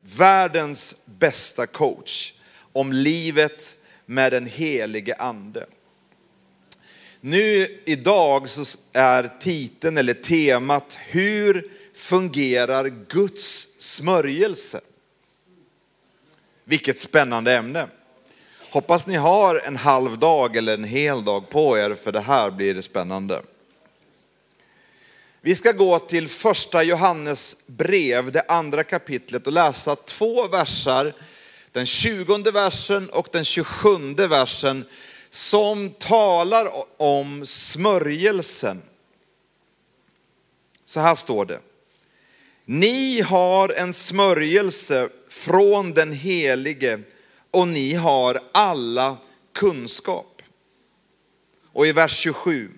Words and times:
världens 0.00 0.96
bästa 1.04 1.66
coach 1.66 2.32
om 2.72 2.92
livet 2.92 3.78
med 4.06 4.32
den 4.32 4.46
helige 4.46 5.14
ande. 5.14 5.66
Nu 7.20 7.80
idag 7.84 8.48
så 8.48 8.78
är 8.92 9.30
titeln 9.40 9.98
eller 9.98 10.14
temat 10.14 10.98
Hur 11.06 11.70
fungerar 11.94 12.88
Guds 13.08 13.68
smörjelse? 13.78 14.80
Vilket 16.64 16.98
spännande 16.98 17.56
ämne. 17.56 17.88
Hoppas 18.70 19.06
ni 19.06 19.16
har 19.16 19.62
en 19.66 19.76
halv 19.76 20.18
dag 20.18 20.56
eller 20.56 20.74
en 20.74 20.84
hel 20.84 21.24
dag 21.24 21.50
på 21.50 21.78
er 21.78 21.94
för 21.94 22.12
det 22.12 22.20
här 22.20 22.50
blir 22.50 22.80
spännande. 22.80 23.42
Vi 25.42 25.56
ska 25.56 25.72
gå 25.72 25.98
till 25.98 26.28
första 26.28 26.82
Johannes 26.82 27.56
brev, 27.66 28.32
det 28.32 28.44
andra 28.48 28.84
kapitlet 28.84 29.46
och 29.46 29.52
läsa 29.52 29.96
två 29.96 30.48
versar, 30.48 31.14
den 31.72 31.86
tjugonde 31.86 32.50
versen 32.50 33.10
och 33.10 33.28
den 33.32 33.44
tjugosjunde 33.44 34.26
versen 34.26 34.84
som 35.30 35.90
talar 35.90 36.68
om 36.96 37.46
smörjelsen. 37.46 38.82
Så 40.84 41.00
här 41.00 41.14
står 41.14 41.44
det. 41.44 41.60
Ni 42.64 43.20
har 43.20 43.68
en 43.68 43.92
smörjelse 43.92 45.08
från 45.28 45.92
den 45.92 46.12
helige 46.12 47.00
och 47.50 47.68
ni 47.68 47.94
har 47.94 48.40
alla 48.52 49.16
kunskap. 49.52 50.42
Och 51.72 51.86
i 51.86 51.92
vers 51.92 52.16
27. 52.18 52.70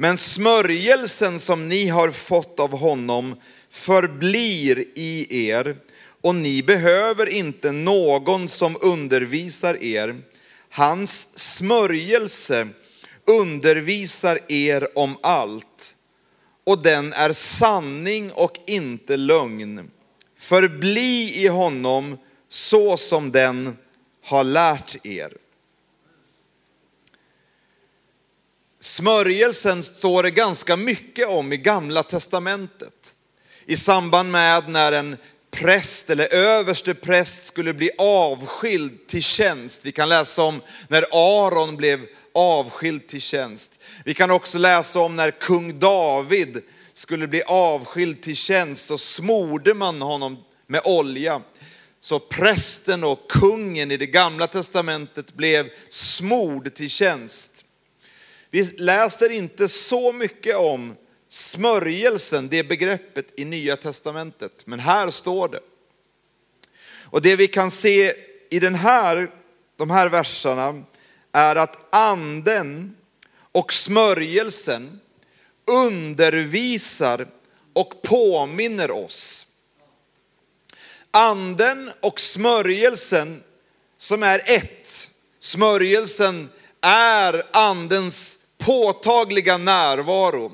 Men 0.00 0.16
smörjelsen 0.16 1.38
som 1.38 1.68
ni 1.68 1.88
har 1.88 2.10
fått 2.10 2.60
av 2.60 2.78
honom 2.78 3.36
förblir 3.70 4.84
i 4.94 5.46
er 5.48 5.76
och 6.20 6.34
ni 6.34 6.62
behöver 6.62 7.28
inte 7.28 7.72
någon 7.72 8.48
som 8.48 8.76
undervisar 8.80 9.82
er. 9.82 10.20
Hans 10.70 11.28
smörjelse 11.38 12.68
undervisar 13.26 14.38
er 14.48 14.98
om 14.98 15.16
allt 15.22 15.96
och 16.64 16.82
den 16.82 17.12
är 17.12 17.32
sanning 17.32 18.32
och 18.32 18.58
inte 18.66 19.16
lögn. 19.16 19.90
Förbli 20.38 21.44
i 21.44 21.48
honom 21.48 22.18
så 22.48 22.96
som 22.96 23.32
den 23.32 23.76
har 24.24 24.44
lärt 24.44 25.06
er. 25.06 25.39
Smörjelsen 28.80 29.82
står 29.82 30.22
det 30.22 30.30
ganska 30.30 30.76
mycket 30.76 31.28
om 31.28 31.52
i 31.52 31.56
gamla 31.56 32.02
testamentet. 32.02 33.14
I 33.66 33.76
samband 33.76 34.30
med 34.30 34.68
när 34.68 34.92
en 34.92 35.16
präst 35.50 36.10
eller 36.10 36.34
överste 36.34 36.94
präst 36.94 37.46
skulle 37.46 37.74
bli 37.74 37.90
avskild 37.98 39.06
till 39.06 39.22
tjänst. 39.22 39.86
Vi 39.86 39.92
kan 39.92 40.08
läsa 40.08 40.42
om 40.42 40.62
när 40.88 41.04
Aron 41.12 41.76
blev 41.76 42.06
avskild 42.34 43.06
till 43.06 43.20
tjänst. 43.20 43.80
Vi 44.04 44.14
kan 44.14 44.30
också 44.30 44.58
läsa 44.58 45.00
om 45.00 45.16
när 45.16 45.30
kung 45.30 45.78
David 45.78 46.62
skulle 46.94 47.26
bli 47.26 47.42
avskild 47.42 48.22
till 48.22 48.36
tjänst 48.36 48.86
så 48.86 48.98
smorde 48.98 49.74
man 49.74 50.02
honom 50.02 50.44
med 50.66 50.80
olja. 50.84 51.42
Så 52.00 52.18
prästen 52.18 53.04
och 53.04 53.30
kungen 53.30 53.90
i 53.90 53.96
det 53.96 54.06
gamla 54.06 54.46
testamentet 54.46 55.34
blev 55.34 55.68
smord 55.88 56.74
till 56.74 56.90
tjänst. 56.90 57.59
Vi 58.50 58.64
läser 58.64 59.30
inte 59.30 59.68
så 59.68 60.12
mycket 60.12 60.56
om 60.56 60.96
smörjelsen, 61.28 62.48
det 62.48 62.64
begreppet 62.64 63.26
i 63.36 63.44
nya 63.44 63.76
testamentet, 63.76 64.66
men 64.66 64.80
här 64.80 65.10
står 65.10 65.48
det. 65.48 65.60
Och 67.10 67.22
det 67.22 67.36
vi 67.36 67.48
kan 67.48 67.70
se 67.70 68.14
i 68.50 68.58
den 68.58 68.74
här, 68.74 69.30
de 69.76 69.90
här 69.90 70.08
verserna 70.08 70.84
är 71.32 71.56
att 71.56 71.94
anden 71.94 72.96
och 73.52 73.72
smörjelsen 73.72 75.00
undervisar 75.64 77.28
och 77.72 78.02
påminner 78.02 78.90
oss. 78.90 79.46
Anden 81.10 81.90
och 82.00 82.20
smörjelsen 82.20 83.42
som 83.96 84.22
är 84.22 84.42
ett. 84.44 85.10
Smörjelsen 85.38 86.48
är 86.80 87.42
andens 87.52 88.39
påtagliga 88.60 89.58
närvaro. 89.58 90.52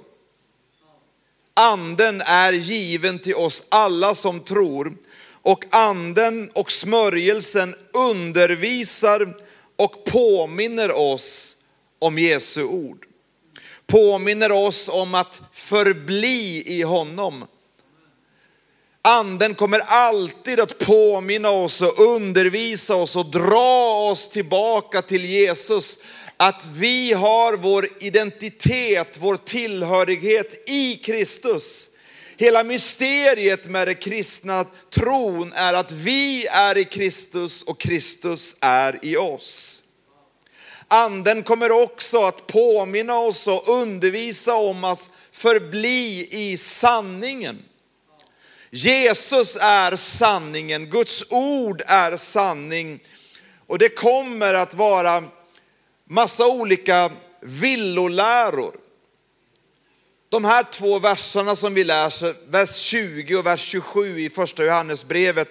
Anden 1.55 2.21
är 2.21 2.53
given 2.53 3.19
till 3.19 3.35
oss 3.35 3.65
alla 3.69 4.15
som 4.15 4.41
tror 4.41 4.97
och 5.43 5.65
anden 5.71 6.51
och 6.55 6.73
smörjelsen 6.73 7.75
undervisar 7.93 9.37
och 9.77 10.05
påminner 10.05 10.93
oss 10.93 11.57
om 11.99 12.19
Jesu 12.19 12.65
ord. 12.65 13.07
Påminner 13.87 14.53
oss 14.53 14.89
om 14.89 15.15
att 15.15 15.43
förbli 15.53 16.63
i 16.67 16.83
honom. 16.83 17.45
Anden 19.03 19.55
kommer 19.55 19.81
alltid 19.87 20.61
att 20.61 20.79
påminna 20.79 21.51
oss 21.51 21.81
och 21.81 21.99
undervisa 21.99 22.95
oss 22.95 23.17
och 23.17 23.27
dra 23.27 24.09
oss 24.11 24.29
tillbaka 24.29 25.03
till 25.03 25.25
Jesus. 25.25 25.99
Att 26.37 26.69
vi 26.73 27.13
har 27.13 27.57
vår 27.57 27.89
identitet, 28.01 29.19
vår 29.21 29.37
tillhörighet 29.37 30.71
i 30.71 30.97
Kristus. 30.97 31.89
Hela 32.37 32.65
mysteriet 32.65 33.71
med 33.71 33.89
den 33.89 33.95
kristna 33.95 34.65
tron 34.91 35.53
är 35.53 35.75
att 35.75 35.93
vi 35.93 36.47
är 36.47 36.79
i 36.79 36.85
Kristus 36.85 37.63
och 37.63 37.81
Kristus 37.81 38.57
är 38.61 38.99
i 39.03 39.17
oss. 39.17 39.83
Anden 40.89 41.43
kommer 41.43 41.83
också 41.83 42.23
att 42.23 42.47
påminna 42.47 43.19
oss 43.19 43.47
och 43.47 43.69
undervisa 43.69 44.55
om 44.55 44.85
att 44.85 45.11
förbli 45.33 46.29
i 46.31 46.57
sanningen. 46.57 47.63
Jesus 48.71 49.57
är 49.61 49.97
sanningen, 49.97 50.91
Guds 50.91 51.25
ord 51.31 51.83
är 51.87 52.17
sanning. 52.17 53.01
Och 53.67 53.79
det 53.79 53.89
kommer 53.89 54.55
att 54.55 54.75
vara 54.75 55.25
massa 56.09 56.47
olika 56.47 57.13
villoläror. 57.41 58.77
De 60.29 60.45
här 60.45 60.63
två 60.63 60.99
verserna 60.99 61.57
som 61.57 61.75
vi 61.75 61.85
läser, 61.85 62.35
vers 62.47 62.77
20 62.77 63.37
och 63.37 63.47
vers 63.47 63.61
27 63.61 64.21
i 64.21 64.31
första 64.31 64.65
Johannesbrevet, 64.65 65.49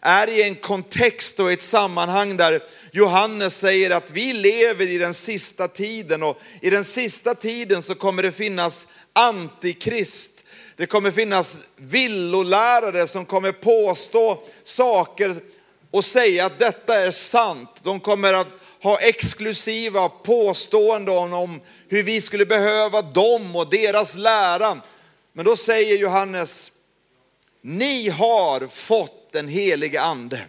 är 0.00 0.28
i 0.28 0.42
en 0.42 0.54
kontext 0.54 1.40
och 1.40 1.52
ett 1.52 1.62
sammanhang 1.62 2.36
där 2.36 2.62
Johannes 2.92 3.56
säger 3.56 3.90
att 3.90 4.10
vi 4.10 4.32
lever 4.32 4.88
i 4.88 4.98
den 4.98 5.14
sista 5.14 5.68
tiden 5.68 6.22
och 6.22 6.40
i 6.60 6.70
den 6.70 6.84
sista 6.84 7.34
tiden 7.34 7.82
så 7.82 7.94
kommer 7.94 8.22
det 8.22 8.32
finnas 8.32 8.86
antikrist. 9.12 10.44
Det 10.76 10.86
kommer 10.86 11.10
finnas 11.10 11.58
villolärare 11.76 13.06
som 13.06 13.24
kommer 13.24 13.52
påstå 13.52 14.42
saker 14.64 15.36
och 15.90 16.04
säga 16.04 16.46
att 16.46 16.58
detta 16.58 17.00
är 17.00 17.10
sant. 17.10 17.80
De 17.82 18.00
kommer 18.00 18.32
att 18.32 18.48
ha 18.82 18.98
exklusiva 18.98 20.08
påståenden 20.08 21.32
om 21.32 21.60
hur 21.88 22.02
vi 22.02 22.20
skulle 22.20 22.46
behöva 22.46 23.02
dem 23.02 23.56
och 23.56 23.70
deras 23.70 24.16
lära. 24.16 24.80
Men 25.32 25.44
då 25.44 25.56
säger 25.56 25.98
Johannes, 25.98 26.72
ni 27.60 28.08
har 28.08 28.66
fått 28.66 29.32
den 29.32 29.48
helige 29.48 30.00
ande. 30.00 30.40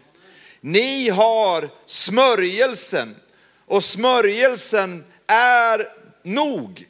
Ni 0.61 1.09
har 1.09 1.69
smörjelsen 1.85 3.15
och 3.65 3.83
smörjelsen 3.83 5.05
är 5.27 5.87
nog. 6.23 6.85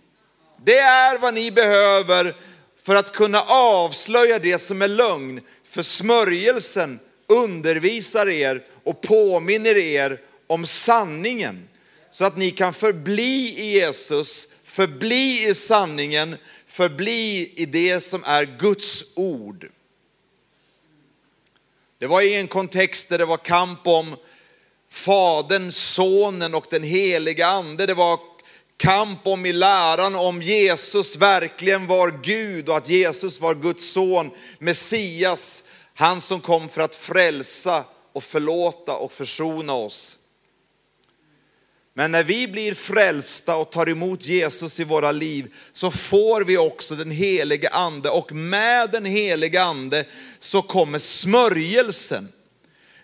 Det 0.63 0.77
är 0.77 1.17
vad 1.17 1.33
ni 1.33 1.51
behöver 1.51 2.35
för 2.83 2.95
att 2.95 3.11
kunna 3.11 3.41
avslöja 3.47 4.39
det 4.39 4.59
som 4.59 4.81
är 4.81 4.87
lögn. 4.87 5.41
För 5.63 5.83
smörjelsen 5.83 6.99
undervisar 7.27 8.29
er 8.29 8.63
och 8.83 9.01
påminner 9.01 9.77
er 9.77 10.19
om 10.49 10.65
sanningen. 10.65 11.69
Så 12.11 12.25
att 12.25 12.37
ni 12.37 12.51
kan 12.51 12.73
förbli 12.73 13.55
i 13.57 13.71
Jesus, 13.71 14.47
förbli 14.63 15.47
i 15.47 15.53
sanningen, 15.53 16.35
förbli 16.67 17.53
i 17.55 17.65
det 17.65 18.01
som 18.01 18.23
är 18.23 18.57
Guds 18.59 19.03
ord. 19.15 19.69
Det 21.99 22.07
var 22.07 22.21
i 22.21 22.35
en 22.35 22.47
kontext 22.47 23.09
där 23.09 23.17
det 23.17 23.25
var 23.25 23.37
kamp 23.37 23.87
om 23.87 24.15
Fadern, 24.89 25.71
Sonen 25.71 26.55
och 26.55 26.65
den 26.69 26.83
heliga 26.83 27.47
Ande. 27.47 27.85
Det 27.85 27.93
var 27.93 28.19
kamp 28.77 29.27
om 29.27 29.45
i 29.45 29.53
läran 29.53 30.15
om 30.15 30.41
Jesus 30.41 31.15
verkligen 31.15 31.87
var 31.87 32.19
Gud 32.23 32.69
och 32.69 32.77
att 32.77 32.89
Jesus 32.89 33.39
var 33.39 33.55
Guds 33.55 33.91
son, 33.91 34.31
Messias, 34.59 35.63
han 35.95 36.21
som 36.21 36.41
kom 36.41 36.69
för 36.69 36.81
att 36.81 36.95
frälsa 36.95 37.83
och 38.13 38.23
förlåta 38.23 38.95
och 38.95 39.11
försona 39.11 39.73
oss. 39.73 40.18
Men 41.93 42.11
när 42.11 42.23
vi 42.23 42.47
blir 42.47 42.73
frälsta 42.73 43.55
och 43.55 43.71
tar 43.71 43.89
emot 43.89 44.25
Jesus 44.25 44.79
i 44.79 44.83
våra 44.83 45.11
liv 45.11 45.53
så 45.71 45.91
får 45.91 46.41
vi 46.41 46.57
också 46.57 46.95
den 46.95 47.11
helige 47.11 47.69
ande 47.69 48.09
och 48.09 48.31
med 48.31 48.89
den 48.91 49.05
helige 49.05 49.63
ande 49.63 50.05
så 50.39 50.61
kommer 50.61 50.99
smörjelsen. 50.99 52.31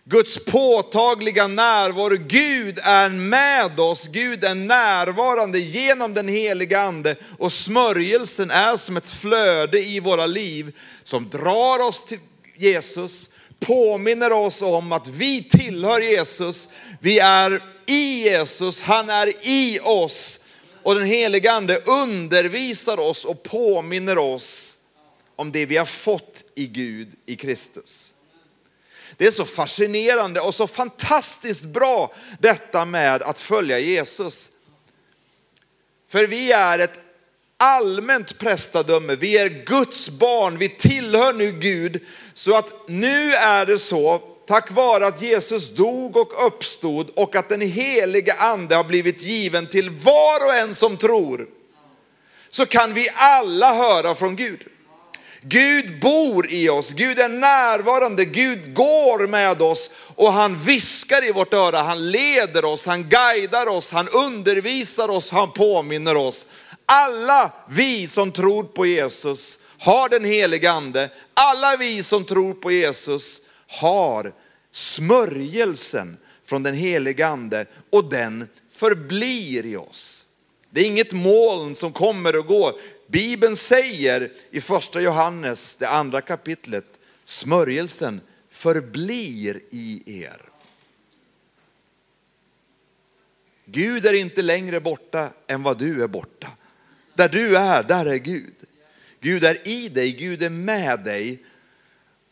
Guds 0.07 0.45
påtagliga 0.45 1.47
närvaro. 1.47 2.17
Gud 2.27 2.79
är 2.83 3.09
med 3.09 3.79
oss, 3.79 4.07
Gud 4.07 4.43
är 4.43 4.55
närvarande 4.55 5.59
genom 5.59 6.13
den 6.13 6.27
heliga 6.27 6.81
ande 6.81 7.15
och 7.37 7.53
smörjelsen 7.53 8.51
är 8.51 8.77
som 8.77 8.97
ett 8.97 9.09
flöde 9.09 9.83
i 9.83 9.99
våra 9.99 10.25
liv 10.25 10.75
som 11.03 11.29
drar 11.29 11.87
oss 11.87 12.03
till 12.03 12.19
Jesus, 12.55 13.29
påminner 13.59 14.31
oss 14.31 14.61
om 14.61 14.91
att 14.91 15.07
vi 15.07 15.43
tillhör 15.43 16.01
Jesus, 16.01 16.69
vi 16.99 17.19
är 17.19 17.74
i 17.87 18.23
Jesus, 18.23 18.81
han 18.81 19.09
är 19.09 19.47
i 19.47 19.79
oss 19.83 20.39
och 20.83 20.95
den 20.95 21.05
heliga 21.05 21.51
ande 21.51 21.77
undervisar 21.85 22.99
oss 22.99 23.25
och 23.25 23.43
påminner 23.43 24.17
oss 24.17 24.77
om 25.35 25.51
det 25.51 25.65
vi 25.65 25.77
har 25.77 25.85
fått 25.85 26.43
i 26.55 26.67
Gud 26.67 27.09
i 27.25 27.35
Kristus. 27.35 28.13
Det 29.17 29.27
är 29.27 29.31
så 29.31 29.45
fascinerande 29.45 30.41
och 30.41 30.55
så 30.55 30.67
fantastiskt 30.67 31.63
bra 31.63 32.13
detta 32.39 32.85
med 32.85 33.21
att 33.21 33.39
följa 33.39 33.79
Jesus. 33.79 34.51
För 36.07 36.27
vi 36.27 36.51
är 36.51 36.79
ett 36.79 37.01
allmänt 37.57 38.37
prästadöme, 38.37 39.15
vi 39.15 39.37
är 39.37 39.49
Guds 39.49 40.09
barn, 40.09 40.57
vi 40.57 40.69
tillhör 40.69 41.33
nu 41.33 41.51
Gud. 41.51 42.03
Så 42.33 42.55
att 42.55 42.73
nu 42.87 43.33
är 43.33 43.65
det 43.65 43.79
så, 43.79 44.21
tack 44.47 44.71
vare 44.71 45.07
att 45.07 45.21
Jesus 45.21 45.69
dog 45.69 46.17
och 46.17 46.47
uppstod 46.47 47.09
och 47.15 47.35
att 47.35 47.49
den 47.49 47.61
helige 47.61 48.33
ande 48.33 48.75
har 48.75 48.83
blivit 48.83 49.21
given 49.21 49.67
till 49.67 49.89
var 49.89 50.45
och 50.45 50.55
en 50.55 50.75
som 50.75 50.97
tror, 50.97 51.47
så 52.49 52.65
kan 52.65 52.93
vi 52.93 53.09
alla 53.13 53.73
höra 53.73 54.15
från 54.15 54.35
Gud. 54.35 54.59
Gud 55.47 55.99
bor 55.99 56.51
i 56.51 56.69
oss, 56.69 56.89
Gud 56.89 57.19
är 57.19 57.29
närvarande, 57.29 58.25
Gud 58.25 58.73
går 58.73 59.27
med 59.27 59.61
oss 59.61 59.89
och 60.15 60.33
han 60.33 60.59
viskar 60.59 61.29
i 61.29 61.31
vårt 61.31 61.53
öra, 61.53 61.81
han 61.81 62.11
leder 62.11 62.65
oss, 62.65 62.85
han 62.85 63.09
guidar 63.09 63.67
oss, 63.67 63.91
han 63.91 64.07
undervisar 64.07 65.09
oss, 65.09 65.29
han 65.29 65.51
påminner 65.51 66.15
oss. 66.17 66.45
Alla 66.85 67.51
vi 67.69 68.07
som 68.07 68.31
tror 68.31 68.63
på 68.63 68.85
Jesus 68.85 69.59
har 69.79 70.09
den 70.09 70.25
helige 70.25 70.71
ande, 70.71 71.09
alla 71.33 71.77
vi 71.77 72.03
som 72.03 72.25
tror 72.25 72.53
på 72.53 72.71
Jesus 72.71 73.41
har 73.67 74.33
smörjelsen 74.71 76.17
från 76.45 76.63
den 76.63 76.73
helige 76.73 77.27
ande 77.27 77.65
och 77.89 78.09
den 78.09 78.47
förblir 78.71 79.65
i 79.65 79.75
oss. 79.75 80.27
Det 80.69 80.81
är 80.81 80.85
inget 80.85 81.11
moln 81.11 81.75
som 81.75 81.93
kommer 81.93 82.37
och 82.37 82.45
går. 82.45 82.73
Bibeln 83.07 83.55
säger 83.55 84.31
i 84.51 84.61
första 84.61 85.01
Johannes, 85.01 85.75
det 85.75 85.89
andra 85.89 86.21
kapitlet, 86.21 86.85
smörjelsen 87.25 88.21
förblir 88.49 89.61
i 89.71 90.03
er. 90.23 90.41
Gud 93.65 94.05
är 94.05 94.13
inte 94.13 94.41
längre 94.41 94.79
borta 94.79 95.29
än 95.47 95.63
vad 95.63 95.77
du 95.77 96.03
är 96.03 96.07
borta. 96.07 96.47
Där 97.13 97.29
du 97.29 97.57
är, 97.57 97.83
där 97.83 98.05
är 98.05 98.17
Gud. 98.17 98.53
Gud 99.19 99.43
är 99.43 99.67
i 99.67 99.89
dig, 99.89 100.11
Gud 100.11 100.43
är 100.43 100.49
med 100.49 100.99
dig 100.99 101.43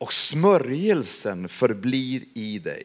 och 0.03 0.13
smörjelsen 0.13 1.49
förblir 1.49 2.23
i 2.33 2.59
dig. 2.59 2.83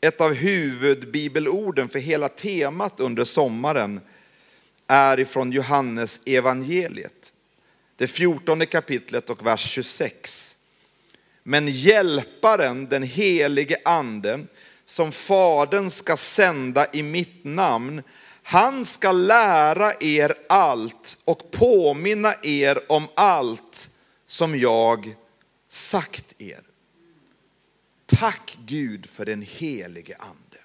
Ett 0.00 0.20
av 0.20 0.34
huvudbibelorden 0.34 1.88
för 1.88 1.98
hela 1.98 2.28
temat 2.28 3.00
under 3.00 3.24
sommaren 3.24 4.00
är 4.86 5.20
ifrån 5.20 5.52
Johannes 5.52 6.20
evangeliet. 6.26 7.32
Det 7.96 8.06
fjortonde 8.06 8.66
kapitlet 8.66 9.30
och 9.30 9.46
vers 9.46 9.70
26. 9.70 10.56
Men 11.42 11.68
hjälparen, 11.68 12.86
den 12.86 13.02
helige 13.02 13.76
anden, 13.84 14.48
som 14.84 15.12
Fadern 15.12 15.90
ska 15.90 16.16
sända 16.16 16.86
i 16.92 17.02
mitt 17.02 17.44
namn, 17.44 18.02
han 18.50 18.84
ska 18.84 19.12
lära 19.12 19.92
er 20.00 20.34
allt 20.48 21.18
och 21.24 21.50
påminna 21.50 22.34
er 22.42 22.92
om 22.92 23.08
allt 23.14 23.90
som 24.26 24.58
jag 24.58 25.16
sagt 25.68 26.34
er. 26.38 26.60
Tack 28.06 28.58
Gud 28.66 29.06
för 29.06 29.26
den 29.26 29.42
helige 29.42 30.16
ande. 30.18 30.58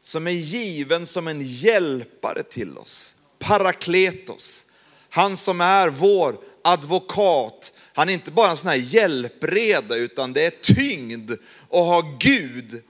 Som 0.00 0.26
är 0.26 0.30
given 0.30 1.06
som 1.06 1.28
en 1.28 1.42
hjälpare 1.42 2.42
till 2.42 2.78
oss. 2.78 3.16
Parakletos. 3.38 4.66
Han 5.08 5.36
som 5.36 5.60
är 5.60 5.88
vår 5.88 6.36
advokat. 6.64 7.72
Han 7.92 8.08
är 8.08 8.12
inte 8.12 8.30
bara 8.30 8.50
en 8.50 8.56
sån 8.56 8.68
här 8.68 8.76
hjälpreda 8.76 9.96
utan 9.96 10.32
det 10.32 10.44
är 10.46 10.74
tyngd 10.74 11.30
att 11.30 11.38
ha 11.70 12.16
Gud 12.18 12.82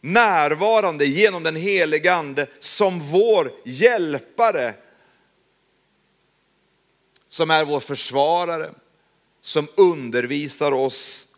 närvarande 0.00 1.06
genom 1.06 1.42
den 1.42 1.56
helige 1.56 2.14
ande 2.14 2.46
som 2.58 3.00
vår 3.00 3.52
hjälpare. 3.64 4.74
Som 7.28 7.50
är 7.50 7.64
vår 7.64 7.80
försvarare, 7.80 8.70
som 9.40 9.68
undervisar 9.76 10.72
oss 10.72 11.28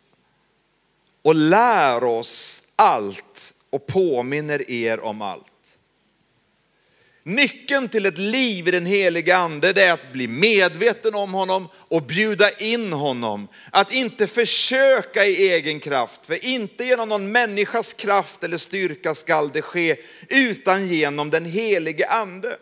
och 1.21 1.35
lär 1.35 2.03
oss 2.03 2.63
allt 2.75 3.53
och 3.69 3.87
påminner 3.87 4.71
er 4.71 4.99
om 4.99 5.21
allt. 5.21 5.52
Nyckeln 7.25 7.89
till 7.89 8.05
ett 8.05 8.17
liv 8.17 8.67
i 8.67 8.71
den 8.71 8.85
heliga 8.85 9.37
ande 9.37 9.83
är 9.83 9.91
att 9.91 10.11
bli 10.11 10.27
medveten 10.27 11.15
om 11.15 11.33
honom 11.33 11.67
och 11.75 12.03
bjuda 12.03 12.51
in 12.51 12.93
honom. 12.93 13.47
Att 13.71 13.93
inte 13.93 14.27
försöka 14.27 15.25
i 15.25 15.49
egen 15.49 15.79
kraft, 15.79 16.25
för 16.25 16.45
inte 16.45 16.83
genom 16.83 17.09
någon 17.09 17.31
människas 17.31 17.93
kraft 17.93 18.43
eller 18.43 18.57
styrka 18.57 19.15
skall 19.15 19.51
det 19.53 19.61
ske, 19.61 19.95
utan 20.29 20.87
genom 20.87 21.29
den 21.29 21.45
helige 21.45 22.07
ande. 22.07 22.57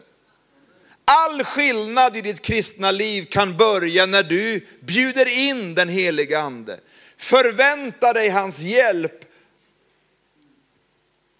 All 1.05 1.43
skillnad 1.43 2.17
i 2.17 2.21
ditt 2.21 2.41
kristna 2.41 2.91
liv 2.91 3.25
kan 3.25 3.57
börja 3.57 4.05
när 4.05 4.23
du 4.23 4.67
bjuder 4.79 5.49
in 5.49 5.75
den 5.75 5.89
helige 5.89 6.39
ande. 6.39 6.79
Förvänta 7.17 8.13
dig 8.13 8.29
hans 8.29 8.59
hjälp 8.59 9.30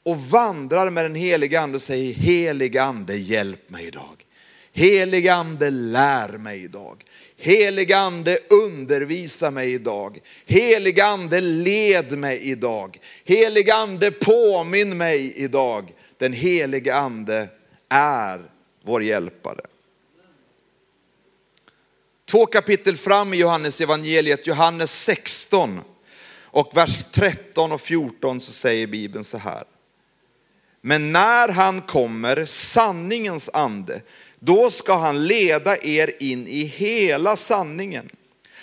och 0.04 0.22
vandrar 0.22 0.90
med 0.90 1.06
den 1.06 1.16
helige 1.16 1.60
ande 1.60 1.76
och 1.76 1.82
säger 1.82 2.14
helig 2.14 2.78
ande 2.78 3.16
hjälp 3.16 3.70
mig 3.70 3.88
idag. 3.88 4.26
Helig 4.74 5.28
ande 5.28 5.70
lär 5.70 6.30
mig 6.38 6.64
idag. 6.64 7.04
Helig 7.38 7.94
ande 7.94 8.38
undervisa 8.50 9.52
mig 9.52 9.74
idag. 9.74 10.20
Helig 10.46 11.02
ande 11.02 11.42
led 11.42 12.18
mig 12.18 12.40
idag. 12.40 13.00
Helig 13.26 13.72
ande 13.72 14.12
påminn 14.12 14.98
mig 14.98 15.34
idag. 15.36 15.92
Den 16.18 16.34
helige 16.34 16.96
ande 16.96 17.50
är 17.90 18.52
vår 18.84 19.04
hjälpare. 19.04 19.62
Två 22.26 22.46
kapitel 22.46 22.98
fram 22.98 23.34
i 23.34 23.38
Johannes 23.38 23.82
evangeliet, 23.82 24.48
Johannes 24.48 25.04
16 25.04 25.82
och 26.44 26.78
vers 26.78 27.06
13 27.12 27.72
och 27.72 27.82
14 27.82 28.40
så 28.40 28.54
säger 28.54 28.88
Bibeln 28.88 29.24
så 29.24 29.38
här. 29.38 29.64
Men 30.82 31.12
när 31.12 31.50
han 31.50 31.82
kommer, 31.82 32.46
sanningens 32.46 33.50
ande, 33.54 34.02
då 34.40 34.72
ska 34.72 34.96
han 34.96 35.28
leda 35.28 35.78
er 35.78 36.12
in 36.20 36.48
i 36.48 36.64
hela 36.64 37.38
sanningen. 37.38 38.10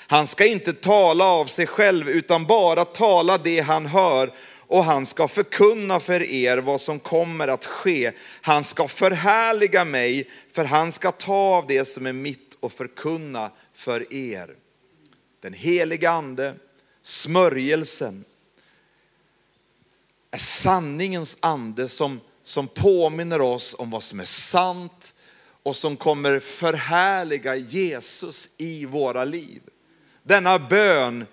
Han 0.06 0.26
ska 0.26 0.46
inte 0.46 0.72
tala 0.72 1.25
av 1.25 1.46
sig 1.46 1.66
själv 1.66 2.08
utan 2.08 2.46
bara 2.46 2.84
tala 2.84 3.38
det 3.38 3.60
han 3.60 3.87
hör 3.87 4.32
och 4.68 4.84
han 4.84 5.06
ska 5.06 5.28
förkunna 5.28 6.00
för 6.00 6.22
er 6.22 6.58
vad 6.58 6.80
som 6.80 6.98
kommer 6.98 7.48
att 7.48 7.66
ske. 7.66 8.12
Han 8.40 8.64
ska 8.64 8.88
förhärliga 8.88 9.84
mig 9.84 10.30
för 10.52 10.64
han 10.64 10.92
ska 10.92 11.12
ta 11.12 11.34
av 11.34 11.66
det 11.66 11.84
som 11.84 12.06
är 12.06 12.12
mitt 12.12 12.56
och 12.60 12.72
förkunna 12.72 13.50
för 13.75 14.12
er. 14.14 14.54
Den 15.42 15.52
heliga 15.52 16.10
ande, 16.10 16.54
smörjelsen, 17.02 18.25
är 20.30 20.38
sanningens 20.38 21.38
ande 21.40 21.88
som, 21.88 22.20
som 22.42 22.68
påminner 22.68 23.40
oss 23.40 23.75
om 23.78 23.90
vad 23.90 24.02
som 24.02 24.20
är 24.20 24.25
sant 24.25 25.14
och 25.62 25.76
som 25.76 25.97
kommer 25.97 26.40
förhärliga 26.40 27.56
Jesus 27.56 28.49
i 28.56 28.85
våra 28.85 29.25
liv. 29.25 29.62
Denna 30.23 30.58
bön, 30.58 31.26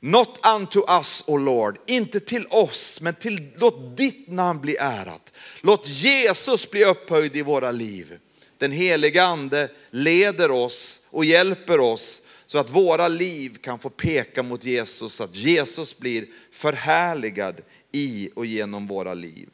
not 0.00 0.46
unto 0.58 0.92
us, 0.98 1.24
O 1.26 1.36
Lord, 1.36 1.78
inte 1.86 2.20
till 2.20 2.46
oss, 2.46 3.00
men 3.00 3.14
till, 3.14 3.48
låt 3.56 3.96
ditt 3.96 4.28
namn 4.28 4.60
bli 4.60 4.76
ärat. 4.76 5.32
Låt 5.60 5.88
Jesus 5.88 6.70
bli 6.70 6.84
upphöjd 6.84 7.36
i 7.36 7.42
våra 7.42 7.70
liv. 7.70 8.18
Den 8.58 8.72
heliga 8.72 9.24
ande 9.24 9.68
leder 9.90 10.50
oss 10.50 11.00
och 11.10 11.24
hjälper 11.24 11.80
oss 11.80 12.22
Så 12.46 12.58
att 12.58 12.70
våra 12.70 13.08
liv 13.08 13.56
kan 13.60 13.78
få 13.78 13.90
peka 13.90 14.42
mot 14.42 14.64
Jesus, 14.64 15.12
så 15.12 15.24
att 15.24 15.36
Jesus 15.36 15.98
blir 15.98 16.26
förhärligad 16.52 17.60
i 17.92 18.30
och 18.34 18.46
genom 18.46 18.86
våra 18.86 19.14
liv. 19.14 19.48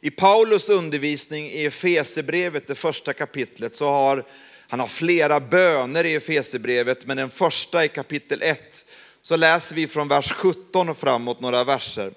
I 0.00 0.10
Paulus 0.10 0.68
undervisning 0.68 1.46
i 1.46 1.64
Efesebrevet, 1.64 2.66
det 2.66 2.74
första 2.74 3.12
kapitlet, 3.12 3.76
så 3.76 3.86
har 3.90 4.24
han 4.68 4.80
har 4.80 4.86
flera 4.86 5.40
böner 5.40 6.04
i 6.04 6.14
Efesebrevet, 6.14 7.06
men 7.06 7.16
den 7.16 7.30
första 7.30 7.84
i 7.84 7.88
kapitel 7.88 8.42
1 8.42 8.86
så 9.22 9.36
läser 9.36 9.74
vi 9.74 9.86
från 9.86 10.08
vers 10.08 10.32
17 10.32 10.88
och 10.88 10.96
framåt 10.96 11.40
några 11.40 11.64
verser. 11.64 12.12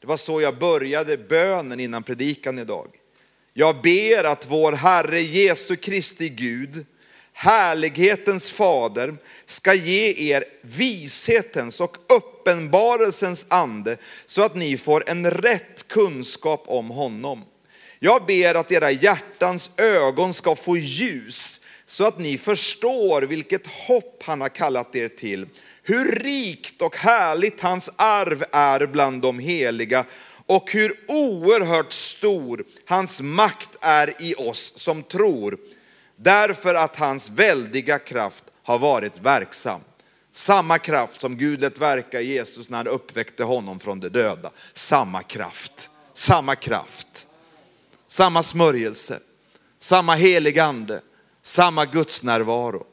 Det 0.00 0.06
var 0.06 0.16
så 0.16 0.40
jag 0.40 0.58
började 0.58 1.16
bönen 1.16 1.80
innan 1.80 2.02
predikan 2.02 2.58
idag. 2.58 2.88
Jag 3.52 3.82
ber 3.82 4.24
att 4.24 4.50
vår 4.50 4.72
Herre 4.72 5.20
Jesu 5.20 5.76
Kristi 5.76 6.28
Gud, 6.28 6.86
härlighetens 7.38 8.50
fader, 8.50 9.14
ska 9.46 9.74
ge 9.74 10.32
er 10.32 10.44
vishetens 10.62 11.80
och 11.80 11.96
uppenbarelsens 12.08 13.46
ande 13.48 13.96
så 14.26 14.42
att 14.42 14.54
ni 14.54 14.78
får 14.78 15.10
en 15.10 15.30
rätt 15.30 15.88
kunskap 15.88 16.64
om 16.66 16.90
honom. 16.90 17.44
Jag 17.98 18.26
ber 18.26 18.54
att 18.54 18.72
era 18.72 18.90
hjärtans 18.90 19.70
ögon 19.76 20.34
ska 20.34 20.56
få 20.56 20.76
ljus 20.76 21.60
så 21.86 22.04
att 22.04 22.18
ni 22.18 22.38
förstår 22.38 23.22
vilket 23.22 23.66
hopp 23.66 24.22
han 24.26 24.40
har 24.40 24.48
kallat 24.48 24.96
er 24.96 25.08
till, 25.08 25.46
hur 25.82 26.12
rikt 26.12 26.82
och 26.82 26.96
härligt 26.96 27.60
hans 27.60 27.90
arv 27.96 28.44
är 28.52 28.86
bland 28.86 29.22
de 29.22 29.38
heliga 29.38 30.04
och 30.46 30.72
hur 30.72 31.00
oerhört 31.08 31.92
stor 31.92 32.64
hans 32.84 33.20
makt 33.20 33.76
är 33.80 34.22
i 34.22 34.34
oss 34.34 34.72
som 34.76 35.02
tror, 35.02 35.58
därför 36.16 36.74
att 36.74 36.96
hans 36.96 37.30
väldiga 37.30 37.98
kraft 37.98 38.44
har 38.62 38.78
varit 38.78 39.20
verksam. 39.20 39.80
Samma 40.32 40.78
kraft 40.78 41.20
som 41.20 41.36
Gud 41.36 41.60
lät 41.60 41.78
verka 41.78 42.20
i 42.20 42.32
Jesus 42.32 42.68
när 42.68 42.76
han 42.76 42.86
uppväckte 42.86 43.44
honom 43.44 43.80
från 43.80 44.00
de 44.00 44.08
döda. 44.08 44.50
Samma 44.74 45.22
kraft, 45.22 45.90
samma 46.14 46.54
kraft, 46.54 47.26
samma 48.06 48.42
smörjelse, 48.42 49.20
samma 49.78 50.14
helig 50.14 50.58
ande, 50.58 51.00
samma 51.42 51.84
Guds 51.84 52.22
närvaro. 52.22 52.86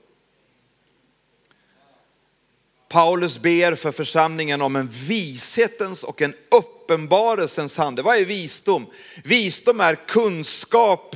Paulus 2.90 3.40
ber 3.40 3.76
för 3.76 3.92
församlingen 3.92 4.62
om 4.62 4.76
en 4.76 4.88
vishetens 4.88 6.04
och 6.04 6.22
en 6.22 6.36
uppenbarelsens 6.52 7.80
ande. 7.80 8.02
Vad 8.02 8.18
är 8.18 8.26
visdom? 8.26 8.86
Visdom 9.24 9.80
är 9.80 9.96
kunskap 9.96 11.16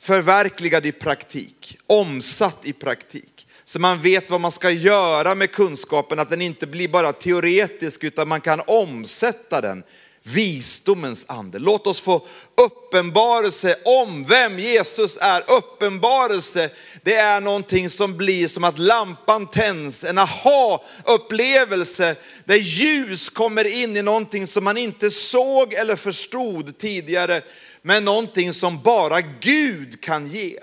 förverkligad 0.00 0.86
i 0.86 0.92
praktik, 0.92 1.78
omsatt 1.86 2.58
i 2.62 2.72
praktik. 2.72 3.46
Så 3.64 3.78
man 3.78 4.02
vet 4.02 4.30
vad 4.30 4.40
man 4.40 4.52
ska 4.52 4.70
göra 4.70 5.34
med 5.34 5.52
kunskapen, 5.52 6.18
att 6.18 6.30
den 6.30 6.42
inte 6.42 6.66
blir 6.66 6.88
bara 6.88 7.12
teoretisk 7.12 8.04
utan 8.04 8.28
man 8.28 8.40
kan 8.40 8.62
omsätta 8.66 9.60
den 9.60 9.82
visdomens 10.22 11.24
ande. 11.28 11.58
Låt 11.58 11.86
oss 11.86 12.00
få 12.00 12.26
uppenbarelse 12.56 13.76
om 13.84 14.24
vem 14.24 14.58
Jesus 14.58 15.18
är. 15.20 15.50
Uppenbarelse, 15.50 16.70
det 17.02 17.14
är 17.14 17.40
någonting 17.40 17.90
som 17.90 18.16
blir 18.16 18.48
som 18.48 18.64
att 18.64 18.78
lampan 18.78 19.46
tänds, 19.46 20.04
en 20.04 20.18
aha-upplevelse 20.18 22.16
där 22.44 22.56
ljus 22.56 23.30
kommer 23.30 23.82
in 23.82 23.96
i 23.96 24.02
någonting 24.02 24.46
som 24.46 24.64
man 24.64 24.76
inte 24.76 25.10
såg 25.10 25.72
eller 25.72 25.96
förstod 25.96 26.78
tidigare, 26.78 27.42
men 27.82 28.04
någonting 28.04 28.52
som 28.52 28.82
bara 28.82 29.20
Gud 29.20 30.00
kan 30.00 30.26
ge. 30.26 30.58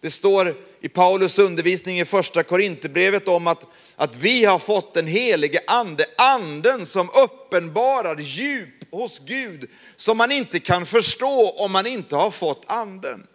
Det 0.00 0.10
står 0.10 0.56
i 0.80 0.88
Paulus 0.88 1.38
undervisning 1.38 2.00
i 2.00 2.04
första 2.04 2.42
Korinthierbrevet 2.42 3.28
om 3.28 3.46
att 3.46 3.64
att 3.96 4.16
vi 4.16 4.44
har 4.44 4.58
fått 4.58 4.94
den 4.94 5.06
helige 5.06 5.60
ande, 5.66 6.06
anden 6.18 6.86
som 6.86 7.10
uppenbarar 7.24 8.16
djup 8.20 8.74
hos 8.90 9.18
Gud 9.18 9.70
som 9.96 10.18
man 10.18 10.32
inte 10.32 10.60
kan 10.60 10.86
förstå 10.86 11.50
om 11.50 11.72
man 11.72 11.86
inte 11.86 12.16
har 12.16 12.30
fått 12.30 12.64
anden. 12.66 13.26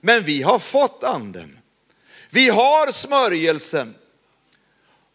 Men 0.00 0.24
vi 0.24 0.42
har 0.42 0.58
fått 0.58 1.04
anden. 1.04 1.58
Vi 2.30 2.48
har 2.48 2.92
smörjelsen. 2.92 3.94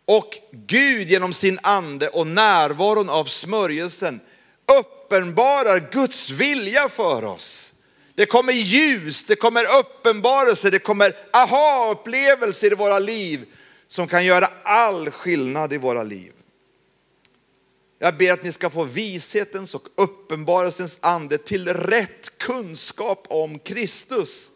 Och 0.06 0.38
Gud 0.52 1.10
genom 1.10 1.34
sin 1.34 1.60
ande 1.64 2.10
och 2.10 2.28
närvaron 2.28 3.10
av 3.10 3.26
smörjelsen 3.26 4.20
uppenbarar 5.06 5.90
Guds 5.92 6.30
vilja 6.30 6.90
för 6.90 7.24
oss. 7.24 7.74
Det 8.16 8.26
kommer 8.26 8.54
ljus, 8.54 9.24
det 9.24 9.36
kommer 9.36 9.64
uppenbarelse, 9.80 10.70
det 10.70 10.80
kommer 10.80 11.16
aha-upplevelser 11.34 12.72
i 12.72 12.76
våra 12.76 13.00
liv 13.00 13.46
som 13.88 14.08
kan 14.08 14.26
göra 14.26 14.50
all 14.64 15.12
skillnad 15.12 15.74
i 15.74 15.78
våra 15.78 16.04
liv. 16.04 16.32
Jag 18.00 18.18
ber 18.18 18.32
att 18.32 18.44
ni 18.44 18.52
ska 18.52 18.70
få 18.70 18.84
vishetens 18.84 19.76
och 19.76 19.88
uppenbarelsens 19.96 21.00
ande 21.02 21.38
till 21.38 21.68
rätt 21.68 22.38
kunskap 22.38 23.26
om 23.30 23.60
Kristus. 23.60 24.52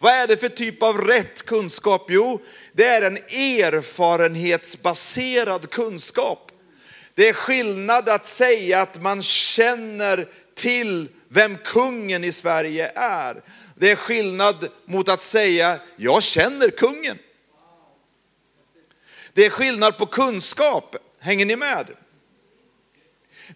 Vad 0.00 0.12
är 0.12 0.26
det 0.26 0.36
för 0.36 0.48
typ 0.48 0.82
av 0.82 0.98
rätt 0.98 1.42
kunskap? 1.42 2.06
Jo, 2.08 2.40
det 2.72 2.86
är 2.86 3.02
en 3.02 3.16
erfarenhetsbaserad 3.16 5.70
kunskap. 5.70 6.51
Det 7.14 7.28
är 7.28 7.32
skillnad 7.32 8.08
att 8.08 8.28
säga 8.28 8.80
att 8.80 9.02
man 9.02 9.22
känner 9.22 10.28
till 10.54 11.08
vem 11.28 11.56
kungen 11.56 12.24
i 12.24 12.32
Sverige 12.32 12.92
är. 12.94 13.42
Det 13.74 13.90
är 13.90 13.96
skillnad 13.96 14.68
mot 14.84 15.08
att 15.08 15.22
säga, 15.22 15.80
jag 15.96 16.22
känner 16.22 16.70
kungen. 16.70 17.18
Det 19.32 19.46
är 19.46 19.50
skillnad 19.50 19.98
på 19.98 20.06
kunskap, 20.06 20.96
hänger 21.18 21.46
ni 21.46 21.56
med? 21.56 21.86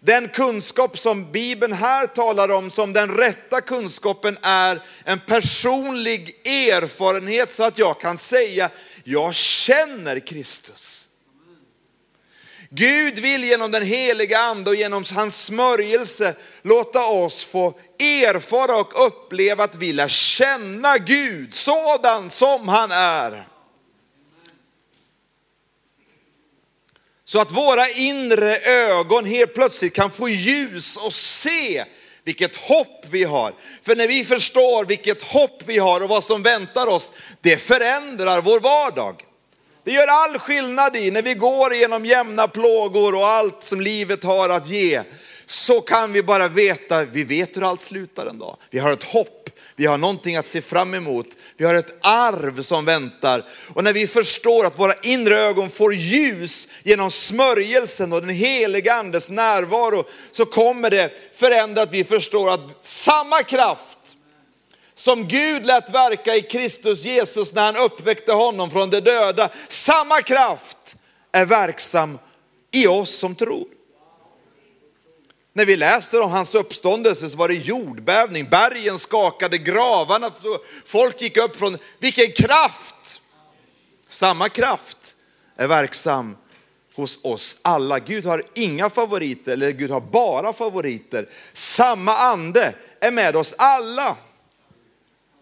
Den 0.01 0.29
kunskap 0.29 0.99
som 0.99 1.31
Bibeln 1.31 1.73
här 1.73 2.07
talar 2.07 2.51
om 2.51 2.71
som 2.71 2.93
den 2.93 3.17
rätta 3.17 3.61
kunskapen 3.61 4.37
är 4.41 4.83
en 5.03 5.19
personlig 5.19 6.47
erfarenhet 6.47 7.51
så 7.51 7.63
att 7.63 7.77
jag 7.77 7.99
kan 7.99 8.17
säga, 8.17 8.69
jag 9.03 9.35
känner 9.35 10.19
Kristus. 10.19 11.06
Gud 12.69 13.19
vill 13.19 13.43
genom 13.43 13.71
den 13.71 13.83
heliga 13.83 14.39
ande 14.39 14.69
och 14.69 14.75
genom 14.75 15.03
hans 15.13 15.43
smörjelse 15.43 16.35
låta 16.61 17.05
oss 17.05 17.45
få 17.45 17.79
erfara 17.99 18.75
och 18.75 19.07
uppleva 19.07 19.63
att 19.63 19.75
vi 19.75 19.93
lär 19.93 20.07
känna 20.07 20.97
Gud 20.97 21.53
sådan 21.53 22.29
som 22.29 22.67
han 22.67 22.91
är. 22.91 23.47
Så 27.25 27.39
att 27.39 27.51
våra 27.51 27.89
inre 27.89 28.57
ögon 28.59 29.25
helt 29.25 29.53
plötsligt 29.53 29.93
kan 29.93 30.11
få 30.11 30.29
ljus 30.29 30.97
och 30.97 31.13
se 31.13 31.85
vilket 32.23 32.55
hopp 32.55 33.05
vi 33.09 33.23
har. 33.23 33.53
För 33.83 33.95
när 33.95 34.07
vi 34.07 34.25
förstår 34.25 34.85
vilket 34.85 35.21
hopp 35.21 35.63
vi 35.65 35.77
har 35.77 36.01
och 36.01 36.09
vad 36.09 36.23
som 36.23 36.43
väntar 36.43 36.87
oss, 36.87 37.11
det 37.41 37.57
förändrar 37.57 38.41
vår 38.41 38.59
vardag. 38.59 39.23
Det 39.87 39.93
gör 39.93 40.07
all 40.07 40.39
skillnad 40.39 40.95
i 40.95 41.11
när 41.11 41.21
vi 41.21 41.33
går 41.33 41.73
igenom 41.73 42.05
jämna 42.05 42.47
plågor 42.47 43.15
och 43.15 43.27
allt 43.27 43.63
som 43.63 43.81
livet 43.81 44.23
har 44.23 44.49
att 44.49 44.67
ge. 44.67 45.01
Så 45.45 45.81
kan 45.81 46.13
vi 46.13 46.23
bara 46.23 46.47
veta, 46.47 47.05
vi 47.05 47.23
vet 47.23 47.57
hur 47.57 47.69
allt 47.69 47.81
slutar 47.81 48.25
en 48.25 48.39
dag. 48.39 48.57
Vi 48.69 48.79
har 48.79 48.91
ett 48.91 49.03
hopp 49.03 49.47
vi 49.79 49.85
har 49.85 49.97
någonting 49.97 50.35
att 50.35 50.47
se 50.47 50.61
fram 50.61 50.93
emot. 50.93 51.27
Vi 51.57 51.65
har 51.65 51.75
ett 51.75 52.05
arv 52.05 52.61
som 52.61 52.85
väntar. 52.85 53.43
Och 53.73 53.83
när 53.83 53.93
vi 53.93 54.07
förstår 54.07 54.65
att 54.65 54.79
våra 54.79 54.93
inre 55.03 55.35
ögon 55.35 55.69
får 55.69 55.93
ljus 55.93 56.67
genom 56.83 57.11
smörjelsen 57.11 58.13
och 58.13 58.21
den 58.21 58.29
heliga 58.29 58.93
andes 58.93 59.29
närvaro 59.29 60.03
så 60.31 60.45
kommer 60.45 60.89
det 60.89 61.11
förändra 61.35 61.81
att 61.81 61.93
vi 61.93 62.03
förstår 62.03 62.53
att 62.53 62.85
samma 62.85 63.43
kraft 63.43 63.96
som 64.97 65.27
Gud 65.27 65.65
lät 65.65 65.89
verka 65.89 66.35
i 66.35 66.41
Kristus 66.41 67.05
Jesus 67.05 67.53
när 67.53 67.65
han 67.65 67.75
uppväckte 67.75 68.31
honom 68.31 68.71
från 68.71 68.89
de 68.89 68.99
döda, 68.99 69.49
samma 69.67 70.21
kraft 70.21 70.95
är 71.31 71.45
verksam 71.45 72.19
i 72.71 72.87
oss 72.87 73.09
som 73.17 73.35
tror. 73.35 73.67
När 75.53 75.65
vi 75.65 75.77
läser 75.77 76.21
om 76.21 76.31
hans 76.31 76.55
uppståndelse 76.55 77.29
så 77.29 77.37
var 77.37 77.47
det 77.47 77.53
jordbävning, 77.53 78.49
bergen 78.49 78.99
skakade, 78.99 79.57
gravarna, 79.57 80.31
folk 80.85 81.21
gick 81.21 81.37
upp 81.37 81.55
från, 81.55 81.77
vilken 81.99 82.31
kraft! 82.31 83.21
Samma 84.09 84.49
kraft 84.49 85.15
är 85.55 85.67
verksam 85.67 86.37
hos 86.95 87.19
oss 87.23 87.57
alla. 87.61 87.99
Gud 87.99 88.25
har 88.25 88.43
inga 88.55 88.89
favoriter, 88.89 89.53
eller 89.53 89.71
Gud 89.71 89.91
har 89.91 90.01
bara 90.01 90.53
favoriter. 90.53 91.29
Samma 91.53 92.17
ande 92.17 92.73
är 92.99 93.11
med 93.11 93.35
oss 93.35 93.55
alla 93.57 94.17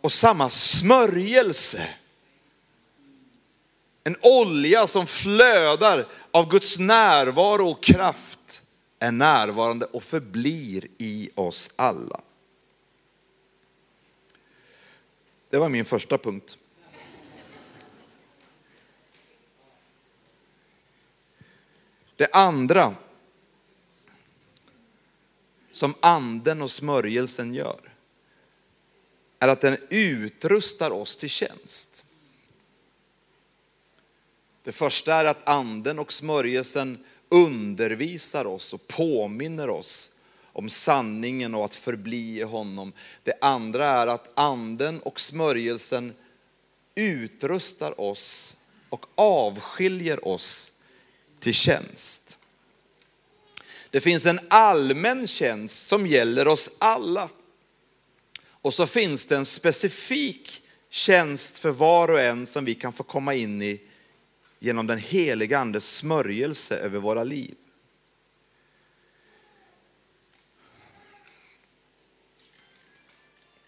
och 0.05 0.11
samma 0.11 0.49
smörjelse. 0.49 1.89
En 4.03 4.15
olja 4.21 4.87
som 4.87 5.07
flödar 5.07 6.07
av 6.31 6.49
Guds 6.49 6.79
närvaro 6.79 7.69
och 7.69 7.83
kraft 7.83 8.63
är 8.99 9.11
närvarande 9.11 9.85
och 9.85 10.03
förblir 10.03 10.87
i 10.97 11.29
oss 11.35 11.71
alla. 11.75 12.21
Det 15.49 15.57
var 15.57 15.69
min 15.69 15.85
första 15.85 16.17
punkt. 16.17 16.57
Det 22.15 22.33
andra 22.33 22.95
som 25.71 25.95
anden 25.99 26.61
och 26.61 26.71
smörjelsen 26.71 27.53
gör 27.53 27.94
är 29.39 29.47
att 29.47 29.61
den 29.61 29.77
utrustar 29.89 30.91
oss 30.91 31.17
till 31.17 31.29
tjänst. 31.29 32.03
Det 34.63 34.71
första 34.71 35.13
är 35.13 35.25
att 35.25 35.49
anden 35.49 35.99
och 35.99 36.13
smörjelsen 36.13 37.05
undervisar 37.29 38.45
oss 38.45 38.73
och 38.73 38.87
påminner 38.87 39.69
oss 39.69 40.11
om 40.43 40.69
sanningen 40.69 41.55
och 41.55 41.65
att 41.65 41.75
förbli 41.75 42.39
i 42.39 42.43
honom. 42.43 42.93
Det 43.23 43.33
andra 43.41 43.85
är 43.85 44.07
att 44.07 44.31
anden 44.39 44.99
och 44.99 45.19
smörjelsen 45.19 46.13
utrustar 46.95 48.01
oss 48.01 48.57
och 48.89 49.05
avskiljer 49.15 50.27
oss 50.27 50.71
till 51.39 51.53
tjänst. 51.53 52.37
Det 53.89 54.01
finns 54.01 54.25
en 54.25 54.39
allmän 54.47 55.27
tjänst 55.27 55.87
som 55.87 56.07
gäller 56.07 56.47
oss 56.47 56.71
alla. 56.77 57.29
Och 58.65 58.73
så 58.73 58.87
finns 58.87 59.25
det 59.25 59.35
en 59.35 59.45
specifik 59.45 60.61
tjänst 60.89 61.59
för 61.59 61.71
var 61.71 62.07
och 62.07 62.21
en 62.21 62.47
som 62.47 62.65
vi 62.65 62.75
kan 62.75 62.93
få 62.93 63.03
komma 63.03 63.33
in 63.33 63.61
i 63.61 63.81
genom 64.59 64.87
den 64.87 64.97
heliga 64.97 65.59
andes 65.59 65.95
smörjelse 65.95 66.77
över 66.77 66.99
våra 66.99 67.23
liv. 67.23 67.55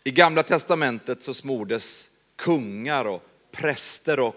I 0.03 0.11
gamla 0.11 0.43
testamentet 0.43 1.23
så 1.23 1.33
smordes 1.33 2.09
kungar 2.35 3.05
och 3.05 3.23
präster 3.51 4.19
och 4.19 4.35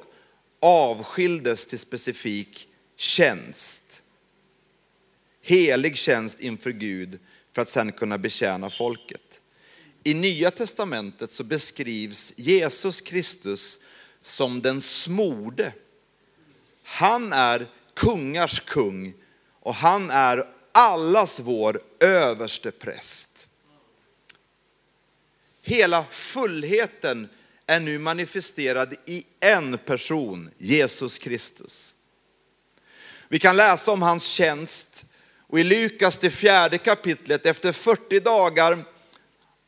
avskildes 0.61 1.67
till 1.67 1.79
specifik 1.79 2.69
tjänst. 2.97 4.02
Helig 5.43 5.97
tjänst 5.97 6.40
inför 6.40 6.71
Gud 6.71 7.19
för 7.52 7.62
att 7.62 7.69
sedan 7.69 7.93
kunna 7.93 8.19
betjäna 8.19 8.71
folket. 8.71 9.39
I 10.04 10.14
nya 10.14 10.50
testamentet 10.50 11.30
så 11.30 11.45
beskrivs 11.45 12.33
Jesus 12.37 13.00
Kristus 13.00 13.78
som 14.21 14.61
den 14.61 14.80
smorde. 14.80 15.73
Han 16.83 17.33
är 17.33 17.69
kungars 17.95 18.61
kung 18.61 19.14
och 19.61 19.75
han 19.75 20.11
är 20.11 20.49
allas 20.73 21.40
vår 21.40 21.83
överste 22.00 22.71
präst. 22.71 23.49
Hela 25.62 26.04
fullheten 26.11 27.28
är 27.66 27.80
nu 27.80 27.99
manifesterad 27.99 28.95
i 29.07 29.25
en 29.40 29.78
person, 29.78 30.50
Jesus 30.59 31.19
Kristus. 31.19 31.97
Vi 33.28 33.38
kan 33.38 33.57
läsa 33.57 33.92
om 33.92 34.02
hans 34.02 34.25
tjänst 34.25 35.07
och 35.47 35.61
i 35.61 35.64
Lukas 35.64 36.19
det 36.19 36.30
fjärde 36.30 36.78
kapitlet 36.78 37.47
efter 37.47 37.73
40 37.73 38.21
dagar 38.21 38.85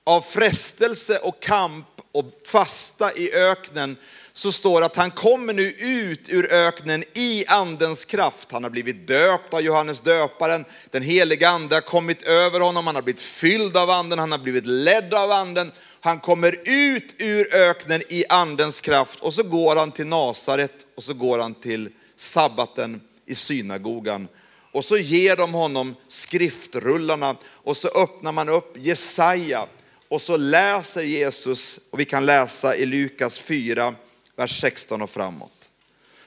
av 0.04 0.21
frestelse 0.21 1.18
och 1.18 1.42
kamp 1.42 1.87
och 2.12 2.25
fasta 2.47 3.12
i 3.12 3.35
öknen 3.35 3.97
så 4.32 4.52
står 4.52 4.80
det 4.80 4.87
att 4.87 4.97
han 4.97 5.11
kommer 5.11 5.52
nu 5.52 5.75
ut 5.78 6.28
ur 6.28 6.52
öknen 6.52 7.04
i 7.14 7.44
andens 7.47 8.04
kraft. 8.04 8.52
Han 8.52 8.62
har 8.62 8.71
blivit 8.71 9.06
döpt 9.06 9.54
av 9.54 9.61
Johannes 9.61 10.00
döparen. 10.00 10.64
Den 10.90 11.02
heliga 11.02 11.49
ande 11.49 11.76
har 11.76 11.80
kommit 11.80 12.23
över 12.23 12.61
honom. 12.61 12.87
Han 12.87 12.94
har 12.94 13.02
blivit 13.02 13.21
fylld 13.21 13.76
av 13.76 13.90
anden. 13.90 14.18
Han 14.18 14.32
har 14.32 14.38
blivit 14.38 14.66
ledd 14.66 15.14
av 15.14 15.30
anden. 15.30 15.73
Han 16.00 16.21
kommer 16.21 16.56
ut 16.64 17.14
ur 17.18 17.54
öknen 17.54 18.02
i 18.09 18.25
andens 18.28 18.80
kraft 18.80 19.21
och 19.21 19.35
så 19.35 19.42
går 19.42 19.76
han 19.76 19.92
till 19.92 20.06
Nasaret 20.06 20.87
och 20.97 21.04
så 21.04 21.14
går 21.14 21.38
han 21.38 21.54
till 21.54 21.88
sabbaten 22.16 23.00
i 23.26 23.35
synagogan. 23.35 24.28
Och 24.73 24.85
så 24.85 24.99
ger 24.99 25.37
de 25.37 25.54
honom 25.54 25.97
skriftrullarna 26.09 27.37
och 27.44 27.76
så 27.76 27.88
öppnar 27.88 28.32
man 28.32 28.49
upp 28.49 28.76
Jesaja 28.76 29.68
och 30.12 30.23
så 30.23 30.37
läser 30.37 31.02
Jesus, 31.02 31.81
och 31.90 32.00
vi 32.00 32.04
kan 32.04 32.26
läsa 32.26 32.76
i 32.76 32.87
Lukas 32.87 33.38
4, 33.38 33.95
vers 34.37 34.61
16 34.61 35.02
och 35.02 35.11
framåt. 35.11 35.71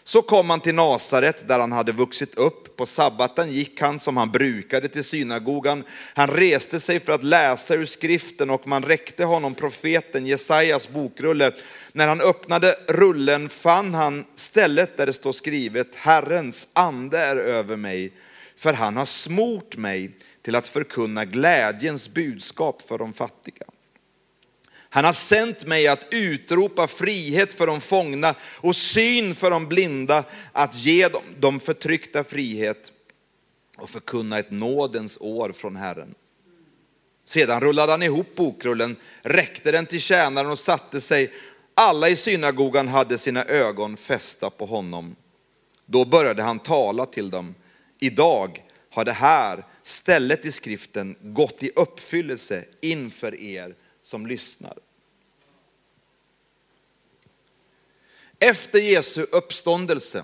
Så 0.03 0.21
kom 0.21 0.49
han 0.49 0.59
till 0.59 0.75
Nasaret 0.75 1.47
där 1.47 1.59
han 1.59 1.71
hade 1.71 1.91
vuxit 1.91 2.35
upp. 2.35 2.77
På 2.77 2.85
sabbaten 2.85 3.51
gick 3.51 3.81
han 3.81 3.99
som 3.99 4.17
han 4.17 4.31
brukade 4.31 4.87
till 4.87 5.03
synagogan. 5.03 5.83
Han 6.13 6.29
reste 6.29 6.79
sig 6.79 6.99
för 6.99 7.13
att 7.13 7.23
läsa 7.23 7.75
ur 7.75 7.85
skriften 7.85 8.49
och 8.49 8.67
man 8.67 8.83
räckte 8.83 9.25
honom 9.25 9.55
profeten 9.55 10.25
Jesajas 10.25 10.89
bokrulle. 10.89 11.51
När 11.91 12.07
han 12.07 12.21
öppnade 12.21 12.75
rullen 12.87 13.49
fann 13.49 13.93
han 13.93 14.25
stället 14.35 14.97
där 14.97 15.05
det 15.05 15.13
står 15.13 15.33
skrivet 15.33 15.95
Herrens 15.95 16.67
ande 16.73 17.17
är 17.19 17.35
över 17.35 17.75
mig 17.75 18.13
för 18.55 18.73
han 18.73 18.97
har 18.97 19.05
smort 19.05 19.77
mig 19.77 20.11
till 20.41 20.55
att 20.55 20.67
förkunna 20.67 21.25
glädjens 21.25 22.13
budskap 22.13 22.87
för 22.87 22.97
de 22.97 23.13
fattiga. 23.13 23.65
Han 24.95 25.05
har 25.05 25.13
sänt 25.13 25.67
mig 25.67 25.87
att 25.87 26.07
utropa 26.11 26.87
frihet 26.87 27.53
för 27.53 27.67
de 27.67 27.81
fångna 27.81 28.35
och 28.41 28.75
syn 28.75 29.35
för 29.35 29.51
de 29.51 29.67
blinda, 29.67 30.23
att 30.51 30.75
ge 30.75 31.07
dem 31.07 31.23
de 31.39 31.59
förtryckta 31.59 32.23
frihet 32.23 32.91
och 33.77 33.89
förkunna 33.89 34.39
ett 34.39 34.51
nådens 34.51 35.17
år 35.21 35.51
från 35.51 35.75
Herren. 35.75 36.15
Sedan 37.25 37.61
rullade 37.61 37.91
han 37.91 38.03
ihop 38.03 38.35
bokrullen, 38.35 38.95
räckte 39.21 39.71
den 39.71 39.85
till 39.85 40.01
tjänaren 40.01 40.51
och 40.51 40.59
satte 40.59 41.01
sig. 41.01 41.33
Alla 41.73 42.09
i 42.09 42.15
synagogan 42.15 42.87
hade 42.87 43.17
sina 43.17 43.45
ögon 43.45 43.97
fästa 43.97 44.49
på 44.49 44.65
honom. 44.65 45.15
Då 45.85 46.05
började 46.05 46.43
han 46.43 46.59
tala 46.59 47.05
till 47.05 47.29
dem. 47.29 47.55
Idag 47.99 48.63
har 48.89 49.05
det 49.05 49.13
här 49.13 49.65
stället 49.83 50.45
i 50.45 50.51
skriften 50.51 51.15
gått 51.21 51.63
i 51.63 51.71
uppfyllelse 51.75 52.65
inför 52.81 53.41
er 53.41 53.75
som 54.05 54.27
lyssnar. 54.27 54.77
Efter 58.39 58.79
Jesu 58.79 59.25
uppståndelse, 59.31 60.23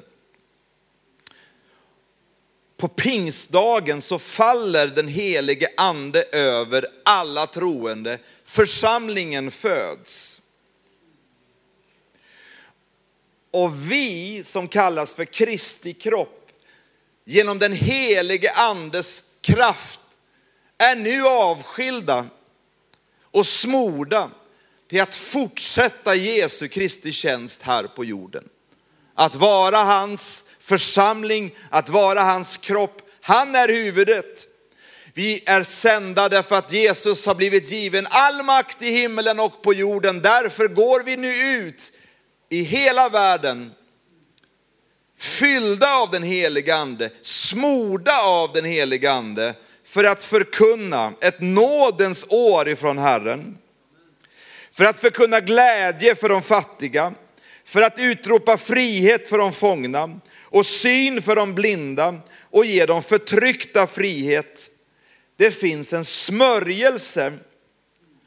på 2.77 2.87
pingstdagen 2.87 4.01
så 4.01 4.19
faller 4.19 4.87
den 4.87 5.07
helige 5.07 5.69
ande 5.77 6.23
över 6.23 6.87
alla 7.05 7.47
troende. 7.47 8.19
Församlingen 8.43 9.51
föds. 9.51 10.41
Och 13.51 13.91
vi 13.91 14.43
som 14.43 14.67
kallas 14.67 15.13
för 15.13 15.25
Kristi 15.25 15.93
kropp, 15.93 16.51
genom 17.25 17.59
den 17.59 17.73
helige 17.73 18.51
andes 18.51 19.23
kraft, 19.41 20.01
är 20.77 20.95
nu 20.95 21.25
avskilda 21.25 22.27
och 23.31 23.47
smorda 23.47 24.29
till 24.89 25.01
att 25.01 25.15
fortsätta 25.15 26.15
Jesu 26.15 26.67
Kristi 26.67 27.11
tjänst 27.11 27.61
här 27.61 27.83
på 27.83 28.05
jorden. 28.05 28.43
Att 29.15 29.35
vara 29.35 29.77
hans 29.77 30.43
församling, 30.59 31.55
att 31.69 31.89
vara 31.89 32.19
hans 32.19 32.57
kropp. 32.57 33.01
Han 33.21 33.55
är 33.55 33.67
huvudet. 33.67 34.47
Vi 35.13 35.43
är 35.45 35.63
sända 35.63 36.29
därför 36.29 36.55
att 36.55 36.71
Jesus 36.71 37.25
har 37.25 37.35
blivit 37.35 37.71
given 37.71 38.07
all 38.09 38.43
makt 38.43 38.81
i 38.81 38.91
himmelen 38.91 39.39
och 39.39 39.61
på 39.61 39.73
jorden. 39.73 40.21
Därför 40.21 40.67
går 40.67 41.03
vi 41.03 41.17
nu 41.17 41.35
ut 41.35 41.93
i 42.49 42.63
hela 42.63 43.09
världen 43.09 43.71
fyllda 45.21 45.95
av 45.95 46.11
den 46.11 46.23
heliga 46.23 46.75
ande, 46.75 47.09
smorda 47.21 48.21
av 48.23 48.53
den 48.53 48.65
heliga 48.65 49.11
ande 49.11 49.53
för 49.91 50.03
att 50.03 50.23
förkunna 50.23 51.13
ett 51.21 51.41
nådens 51.41 52.25
år 52.29 52.69
ifrån 52.69 52.97
Herren. 52.97 53.57
För 54.71 54.83
att 54.83 54.99
förkunna 54.99 55.39
glädje 55.39 56.15
för 56.15 56.29
de 56.29 56.41
fattiga, 56.41 57.13
för 57.65 57.81
att 57.81 57.99
utropa 57.99 58.57
frihet 58.57 59.29
för 59.29 59.37
de 59.37 59.53
fångna 59.53 60.19
och 60.41 60.65
syn 60.65 61.21
för 61.21 61.35
de 61.35 61.53
blinda 61.53 62.15
och 62.41 62.65
ge 62.65 62.85
de 62.85 63.03
förtryckta 63.03 63.87
frihet. 63.87 64.69
Det 65.37 65.51
finns 65.51 65.93
en 65.93 66.05
smörjelse 66.05 67.33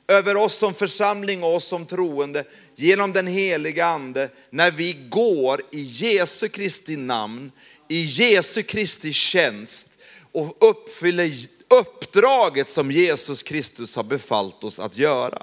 över 0.09 0.37
oss 0.37 0.55
som 0.55 0.75
församling 0.75 1.43
och 1.43 1.55
oss 1.55 1.65
som 1.65 1.87
troende 1.87 2.45
genom 2.75 3.13
den 3.13 3.27
heliga 3.27 3.87
ande 3.87 4.29
när 4.51 4.71
vi 4.71 4.93
går 4.93 5.63
i 5.73 5.81
Jesu 5.81 6.49
Kristi 6.49 6.97
namn, 6.97 7.53
i 7.89 8.03
Jesu 8.03 8.63
Kristi 8.63 9.13
tjänst 9.13 9.89
och 10.35 10.57
uppfyller 10.71 11.31
uppdraget 11.79 12.69
som 12.69 12.91
Jesus 12.91 13.43
Kristus 13.43 13.97
har 13.97 14.03
befallt 14.03 14.65
oss 14.65 14.79
att 14.79 14.97
göra. 14.97 15.43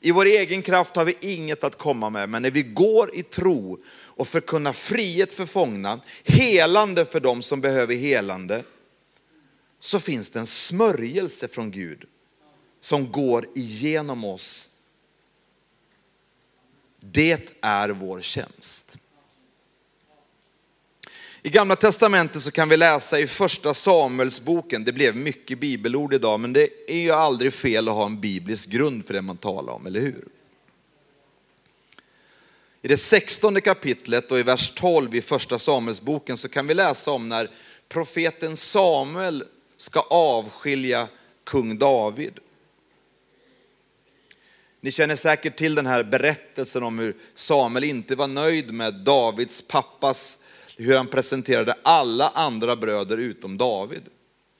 I 0.00 0.12
vår 0.12 0.26
egen 0.26 0.62
kraft 0.62 0.96
har 0.96 1.04
vi 1.04 1.16
inget 1.20 1.64
att 1.64 1.78
komma 1.78 2.10
med, 2.10 2.28
men 2.28 2.42
när 2.42 2.50
vi 2.50 2.62
går 2.62 3.14
i 3.14 3.22
tro 3.22 3.78
och 3.92 4.28
förkunnar 4.28 4.72
frihet 4.72 5.32
för 5.32 5.46
fångna, 5.46 6.00
helande 6.24 7.04
för 7.04 7.20
dem 7.20 7.42
som 7.42 7.60
behöver 7.60 7.94
helande, 7.94 8.62
så 9.80 10.00
finns 10.00 10.30
det 10.30 10.38
en 10.38 10.46
smörjelse 10.46 11.48
från 11.48 11.70
Gud 11.70 12.04
som 12.80 13.12
går 13.12 13.46
igenom 13.54 14.24
oss. 14.24 14.70
Det 17.00 17.54
är 17.60 17.88
vår 17.88 18.20
tjänst. 18.20 18.98
I 21.42 21.48
Gamla 21.48 21.76
Testamentet 21.76 22.42
så 22.42 22.50
kan 22.50 22.68
vi 22.68 22.76
läsa 22.76 23.20
i 23.20 23.26
första 23.26 23.74
Samuelsboken, 23.74 24.84
det 24.84 24.92
blev 24.92 25.16
mycket 25.16 25.58
bibelord 25.58 26.14
idag, 26.14 26.40
men 26.40 26.52
det 26.52 26.90
är 26.90 27.00
ju 27.00 27.10
aldrig 27.10 27.54
fel 27.54 27.88
att 27.88 27.94
ha 27.94 28.06
en 28.06 28.20
biblisk 28.20 28.70
grund 28.70 29.06
för 29.06 29.14
det 29.14 29.22
man 29.22 29.36
talar 29.36 29.72
om, 29.72 29.86
eller 29.86 30.00
hur? 30.00 30.24
I 32.82 32.88
det 32.88 32.96
sextonde 32.96 33.60
kapitlet 33.60 34.32
och 34.32 34.38
i 34.38 34.42
vers 34.42 34.72
12 34.74 35.14
i 35.14 35.22
första 35.22 35.58
Samuelsboken 35.58 36.36
så 36.36 36.48
kan 36.48 36.66
vi 36.66 36.74
läsa 36.74 37.10
om 37.10 37.28
när 37.28 37.50
profeten 37.88 38.56
Samuel 38.56 39.44
ska 39.76 40.00
avskilja 40.00 41.08
kung 41.44 41.78
David. 41.78 42.38
Ni 44.80 44.90
känner 44.90 45.16
säkert 45.16 45.56
till 45.56 45.74
den 45.74 45.86
här 45.86 46.02
berättelsen 46.02 46.82
om 46.82 46.98
hur 46.98 47.16
Samuel 47.34 47.84
inte 47.84 48.16
var 48.16 48.28
nöjd 48.28 48.74
med 48.74 48.94
Davids 48.94 49.62
pappas, 49.68 50.38
hur 50.84 50.96
han 50.96 51.06
presenterade 51.06 51.74
alla 51.82 52.28
andra 52.28 52.76
bröder 52.76 53.18
utom 53.18 53.58
David. 53.58 54.02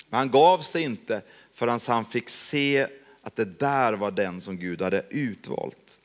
Men 0.09 0.18
han 0.18 0.30
gav 0.30 0.59
sig 0.59 0.83
inte 0.83 1.22
förrän 1.54 1.80
han 1.87 2.04
fick 2.04 2.28
se 2.28 2.87
att 3.22 3.37
det 3.37 3.59
där 3.59 3.92
var 3.92 4.11
den 4.11 4.40
som 4.40 4.56
Gud 4.56 4.83
hade 4.83 5.04
utvalt. 5.11 5.98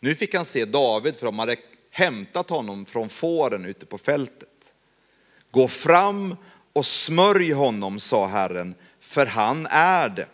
Nu 0.00 0.14
fick 0.14 0.34
han 0.34 0.44
se 0.44 0.64
David 0.64 1.16
för 1.16 1.26
de 1.26 1.38
hade 1.38 1.56
hämtat 1.90 2.50
honom 2.50 2.86
från 2.86 3.08
fåren 3.08 3.64
ute 3.64 3.86
på 3.86 3.98
fältet. 3.98 4.72
Gå 5.50 5.68
fram 5.68 6.36
och 6.72 6.86
smörj 6.86 7.52
honom, 7.52 8.00
sa 8.00 8.26
Herren, 8.26 8.74
för 9.00 9.26
han 9.26 9.66
är 9.70 10.08
det. 10.08 10.28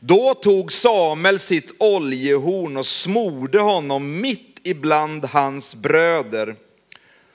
Då 0.00 0.34
tog 0.34 0.72
Samuel 0.72 1.40
sitt 1.40 1.72
oljehorn 1.78 2.76
och 2.76 2.86
smorde 2.86 3.60
honom 3.60 4.20
mitt 4.20 4.47
ibland 4.68 5.24
hans 5.24 5.74
bröder. 5.74 6.56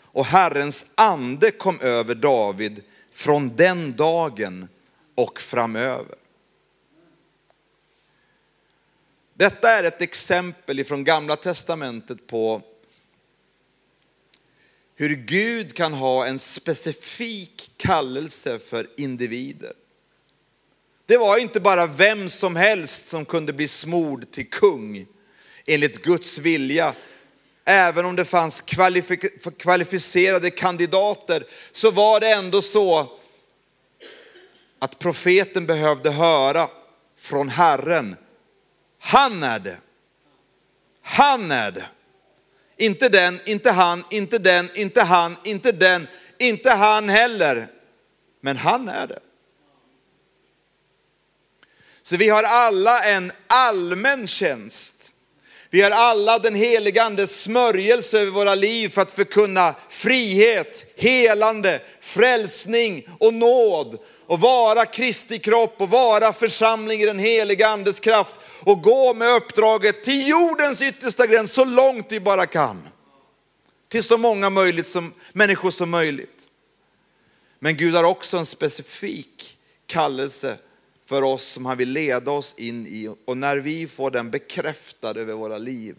Och 0.01 0.25
Herrens 0.25 0.85
ande 0.95 1.51
kom 1.51 1.79
över 1.79 2.15
David 2.15 2.83
från 3.11 3.55
den 3.55 3.95
dagen 3.95 4.67
och 5.15 5.41
framöver. 5.41 6.15
Detta 9.33 9.69
är 9.69 9.83
ett 9.83 10.01
exempel 10.01 10.79
ifrån 10.79 11.03
gamla 11.03 11.35
testamentet 11.35 12.27
på 12.27 12.61
hur 14.95 15.15
Gud 15.15 15.73
kan 15.73 15.93
ha 15.93 16.25
en 16.25 16.39
specifik 16.39 17.71
kallelse 17.77 18.59
för 18.59 18.89
individer. 18.97 19.73
Det 21.05 21.17
var 21.17 21.37
inte 21.37 21.59
bara 21.59 21.87
vem 21.87 22.29
som 22.29 22.55
helst 22.55 23.07
som 23.07 23.25
kunde 23.25 23.53
bli 23.53 23.67
smord 23.67 24.31
till 24.31 24.49
kung 24.49 25.05
enligt 25.65 26.03
Guds 26.03 26.37
vilja. 26.37 26.95
Även 27.65 28.05
om 28.05 28.15
det 28.15 28.25
fanns 28.25 28.61
kvalificerade 29.57 30.51
kandidater 30.51 31.45
så 31.71 31.91
var 31.91 32.19
det 32.19 32.31
ändå 32.31 32.61
så 32.61 33.19
att 34.79 34.99
profeten 34.99 35.65
behövde 35.65 36.11
höra 36.11 36.69
från 37.17 37.49
Herren. 37.49 38.15
Han 38.99 39.43
är 39.43 39.59
det. 39.59 39.77
Han 41.01 41.51
är 41.51 41.71
det. 41.71 41.85
Inte 42.77 43.09
den, 43.09 43.39
inte 43.45 43.71
han, 43.71 44.03
inte 44.09 44.37
den, 44.37 44.69
inte 44.75 45.01
han, 45.01 45.37
inte 45.43 45.71
den, 45.71 46.07
inte 46.37 46.71
han 46.71 47.09
heller. 47.09 47.67
Men 48.41 48.57
han 48.57 48.87
är 48.87 49.07
det. 49.07 49.19
Så 52.01 52.17
vi 52.17 52.29
har 52.29 52.43
alla 52.43 53.03
en 53.03 53.31
allmän 53.47 54.27
tjänst. 54.27 55.02
Vi 55.73 55.81
har 55.81 55.91
alla 55.91 56.39
den 56.39 56.55
helige 56.55 57.03
Andes 57.03 57.41
smörjelse 57.41 58.19
över 58.19 58.31
våra 58.31 58.55
liv 58.55 58.89
för 58.89 59.01
att 59.01 59.11
förkunna 59.11 59.75
frihet, 59.89 60.85
helande, 60.95 61.81
frälsning 62.01 63.07
och 63.19 63.33
nåd. 63.33 63.97
Och 64.25 64.39
vara 64.39 64.85
Kristi 64.85 65.39
kropp 65.39 65.81
och 65.81 65.89
vara 65.89 66.33
församling 66.33 67.01
i 67.01 67.05
den 67.05 67.19
helige 67.19 67.67
Andes 67.67 67.99
kraft. 67.99 68.35
Och 68.59 68.81
gå 68.81 69.13
med 69.13 69.35
uppdraget 69.35 70.03
till 70.03 70.27
jordens 70.27 70.81
yttersta 70.81 71.27
gräns 71.27 71.51
så 71.51 71.65
långt 71.65 72.11
vi 72.11 72.19
bara 72.19 72.45
kan. 72.45 72.87
Till 73.89 74.03
så 74.03 74.17
många 74.17 74.49
möjligt 74.49 74.87
som, 74.87 75.13
människor 75.31 75.71
som 75.71 75.89
möjligt. 75.89 76.47
Men 77.59 77.77
Gud 77.77 77.95
har 77.95 78.03
också 78.03 78.37
en 78.37 78.45
specifik 78.45 79.57
kallelse 79.87 80.57
för 81.05 81.21
oss 81.21 81.45
som 81.45 81.65
han 81.65 81.77
vill 81.77 81.89
leda 81.89 82.31
oss 82.31 82.55
in 82.57 82.87
i. 82.87 83.15
Och 83.25 83.37
när 83.37 83.57
vi 83.57 83.87
får 83.87 84.11
den 84.11 84.31
bekräftad 84.31 85.19
över 85.19 85.33
våra 85.33 85.57
liv, 85.57 85.95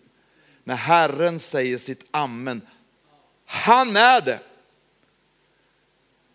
när 0.65 0.77
Herren 0.77 1.39
säger 1.39 1.79
sitt 1.79 2.05
amen, 2.11 2.61
han 3.45 3.97
är 3.97 4.21
det. 4.21 4.41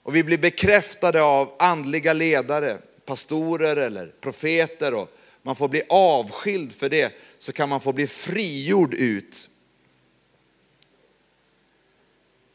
Och 0.04 0.16
vi 0.16 0.24
blir 0.24 0.38
bekräftade 0.38 1.22
av 1.22 1.56
andliga 1.60 2.14
ledare, 2.14 2.78
pastorer 3.06 3.78
eller 3.78 4.08
profeter 4.08 4.94
och 4.94 5.16
man 5.42 5.56
får 5.56 5.68
bli 5.68 5.82
avskild 5.90 6.74
för 6.74 6.90
det, 6.90 7.14
så 7.38 7.52
kan 7.52 7.70
man 7.70 7.82
få 7.82 7.94
bli 7.94 8.08
frigjord 8.08 8.94
ut 8.94 9.50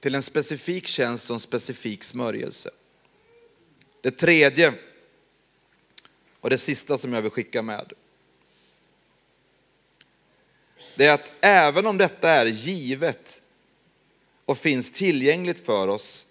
till 0.00 0.14
en 0.14 0.22
specifik 0.22 0.86
tjänst 0.86 1.30
och 1.30 1.34
en 1.34 1.40
specifik 1.40 2.04
smörjelse. 2.04 2.70
Det 4.00 4.10
tredje 4.10 4.74
och 6.44 6.50
det 6.50 6.58
sista 6.58 6.98
som 6.98 7.12
jag 7.12 7.22
vill 7.22 7.30
skicka 7.30 7.62
med. 7.62 7.92
Det 10.96 11.06
är 11.06 11.14
att 11.14 11.30
även 11.40 11.86
om 11.86 11.98
detta 11.98 12.30
är 12.30 12.46
givet 12.46 13.42
och 14.44 14.58
finns 14.58 14.90
tillgängligt 14.90 15.66
för 15.66 15.88
oss 15.88 16.26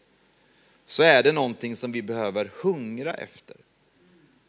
så 0.86 1.04
är 1.04 1.24
det 1.24 1.32
någonting 1.32 1.76
som 1.76 1.92
vi 1.92 2.02
behöver 2.02 2.52
hungra 2.62 3.14
efter. 3.14 3.56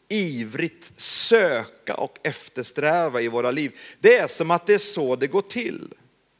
Ivrigt 0.07 0.99
söka 1.01 1.95
och 1.95 2.19
eftersträva 2.23 3.21
i 3.21 3.27
våra 3.27 3.51
liv. 3.51 3.79
Det 3.99 4.17
är 4.17 4.27
som 4.27 4.51
att 4.51 4.67
det 4.67 4.73
är 4.73 4.77
så 4.77 5.15
det 5.15 5.27
går 5.27 5.41
till. 5.41 5.93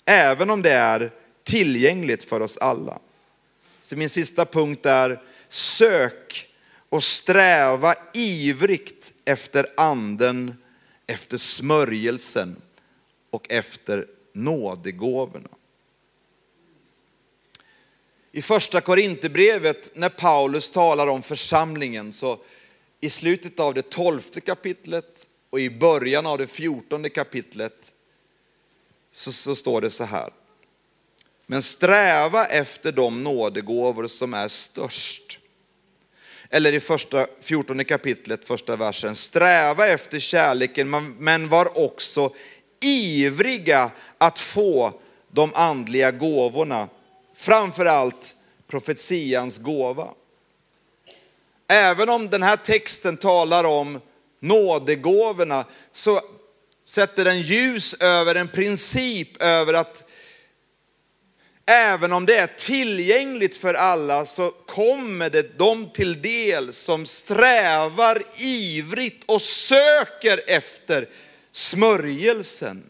Även 0.06 0.50
om 0.50 0.62
det 0.62 0.72
är 0.72 1.12
tillgängligt 1.44 2.24
för 2.24 2.40
oss 2.40 2.58
alla. 2.58 3.00
Så 3.82 3.96
min 3.96 4.10
sista 4.10 4.46
punkt 4.46 4.86
är 4.86 5.22
sök 5.50 6.50
och 6.96 7.04
sträva 7.04 7.96
ivrigt 8.14 9.14
efter 9.26 9.68
anden, 9.78 10.58
efter 11.08 11.38
smörjelsen 11.38 12.62
och 13.30 13.52
efter 13.52 14.08
nådegåvorna. 14.34 15.50
I 18.32 18.42
första 18.42 18.82
Korinthierbrevet 18.82 19.96
när 19.96 20.10
Paulus 20.10 20.72
talar 20.72 21.08
om 21.08 21.22
församlingen 21.22 22.14
så 22.14 22.40
i 23.00 23.10
slutet 23.10 23.60
av 23.60 23.74
det 23.74 23.90
tolfte 23.90 24.42
kapitlet 24.42 25.30
och 25.50 25.60
i 25.60 25.70
början 25.70 26.26
av 26.26 26.38
det 26.38 26.48
fjortonde 26.48 27.10
kapitlet 27.10 27.94
så, 29.12 29.32
så 29.32 29.56
står 29.56 29.82
det 29.82 29.90
så 29.90 30.04
här. 30.04 30.34
Men 31.46 31.64
sträva 31.64 32.46
efter 32.46 32.92
de 32.92 33.24
nådegåvor 33.24 34.08
som 34.08 34.34
är 34.34 34.48
störst 34.48 35.40
eller 36.56 36.74
i 36.74 36.80
första 36.80 37.28
14 37.42 37.86
kapitlet, 37.86 38.48
första 38.48 38.76
versen. 38.76 39.16
Sträva 39.16 39.88
efter 39.88 40.20
kärleken, 40.20 41.16
men 41.20 41.50
var 41.50 41.86
också 41.86 42.34
ivriga 42.84 43.92
att 44.18 44.40
få 44.40 44.94
de 45.32 45.52
andliga 45.54 46.12
gåvorna. 46.12 46.88
Framförallt 47.36 48.36
profetians 48.68 49.58
gåva. 49.58 50.08
Även 51.68 52.10
om 52.10 52.30
den 52.30 52.44
här 52.44 52.58
texten 52.58 53.18
talar 53.18 53.64
om 53.64 54.02
nådegåvorna 54.40 55.66
så 55.92 56.22
sätter 56.86 57.26
den 57.26 57.42
ljus 57.42 57.94
över 57.94 58.36
en 58.36 58.48
princip 58.48 59.42
över 59.42 59.74
att 59.74 60.04
Även 61.66 62.14
om 62.14 62.26
det 62.26 62.38
är 62.38 62.48
tillgängligt 62.48 63.56
för 63.56 63.74
alla 63.74 64.26
så 64.26 64.52
kommer 64.52 65.30
det 65.30 65.58
dem 65.58 65.90
till 65.94 66.22
del 66.22 66.74
som 66.74 67.06
strävar 67.06 68.24
ivrigt 68.42 69.24
och 69.26 69.42
söker 69.42 70.42
efter 70.48 71.10
smörjelsen 71.52 72.90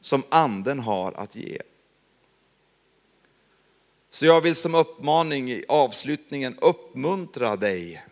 som 0.00 0.22
anden 0.28 0.78
har 0.78 1.12
att 1.12 1.36
ge. 1.36 1.58
Så 4.10 4.26
jag 4.26 4.40
vill 4.40 4.54
som 4.54 4.74
uppmaning 4.74 5.50
i 5.50 5.64
avslutningen 5.68 6.58
uppmuntra 6.58 7.56
dig 7.56 8.04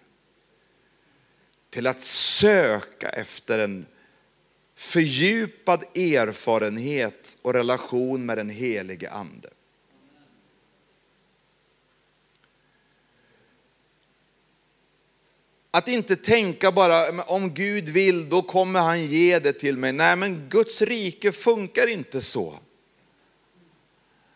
till 1.70 1.86
att 1.86 2.02
söka 2.02 3.08
efter 3.08 3.58
en 3.58 3.86
fördjupad 4.76 5.82
erfarenhet 5.96 7.38
och 7.42 7.54
relation 7.54 8.26
med 8.26 8.38
den 8.38 8.50
helige 8.50 9.10
ande. 9.10 9.51
Att 15.74 15.88
inte 15.88 16.16
tänka 16.16 16.72
bara 16.72 17.22
om 17.22 17.54
Gud 17.54 17.88
vill, 17.88 18.28
då 18.28 18.42
kommer 18.42 18.80
han 18.80 19.06
ge 19.06 19.38
det 19.38 19.52
till 19.52 19.78
mig. 19.78 19.92
Nej, 19.92 20.16
men 20.16 20.48
Guds 20.48 20.82
rike 20.82 21.32
funkar 21.32 21.86
inte 21.86 22.20
så. 22.20 22.58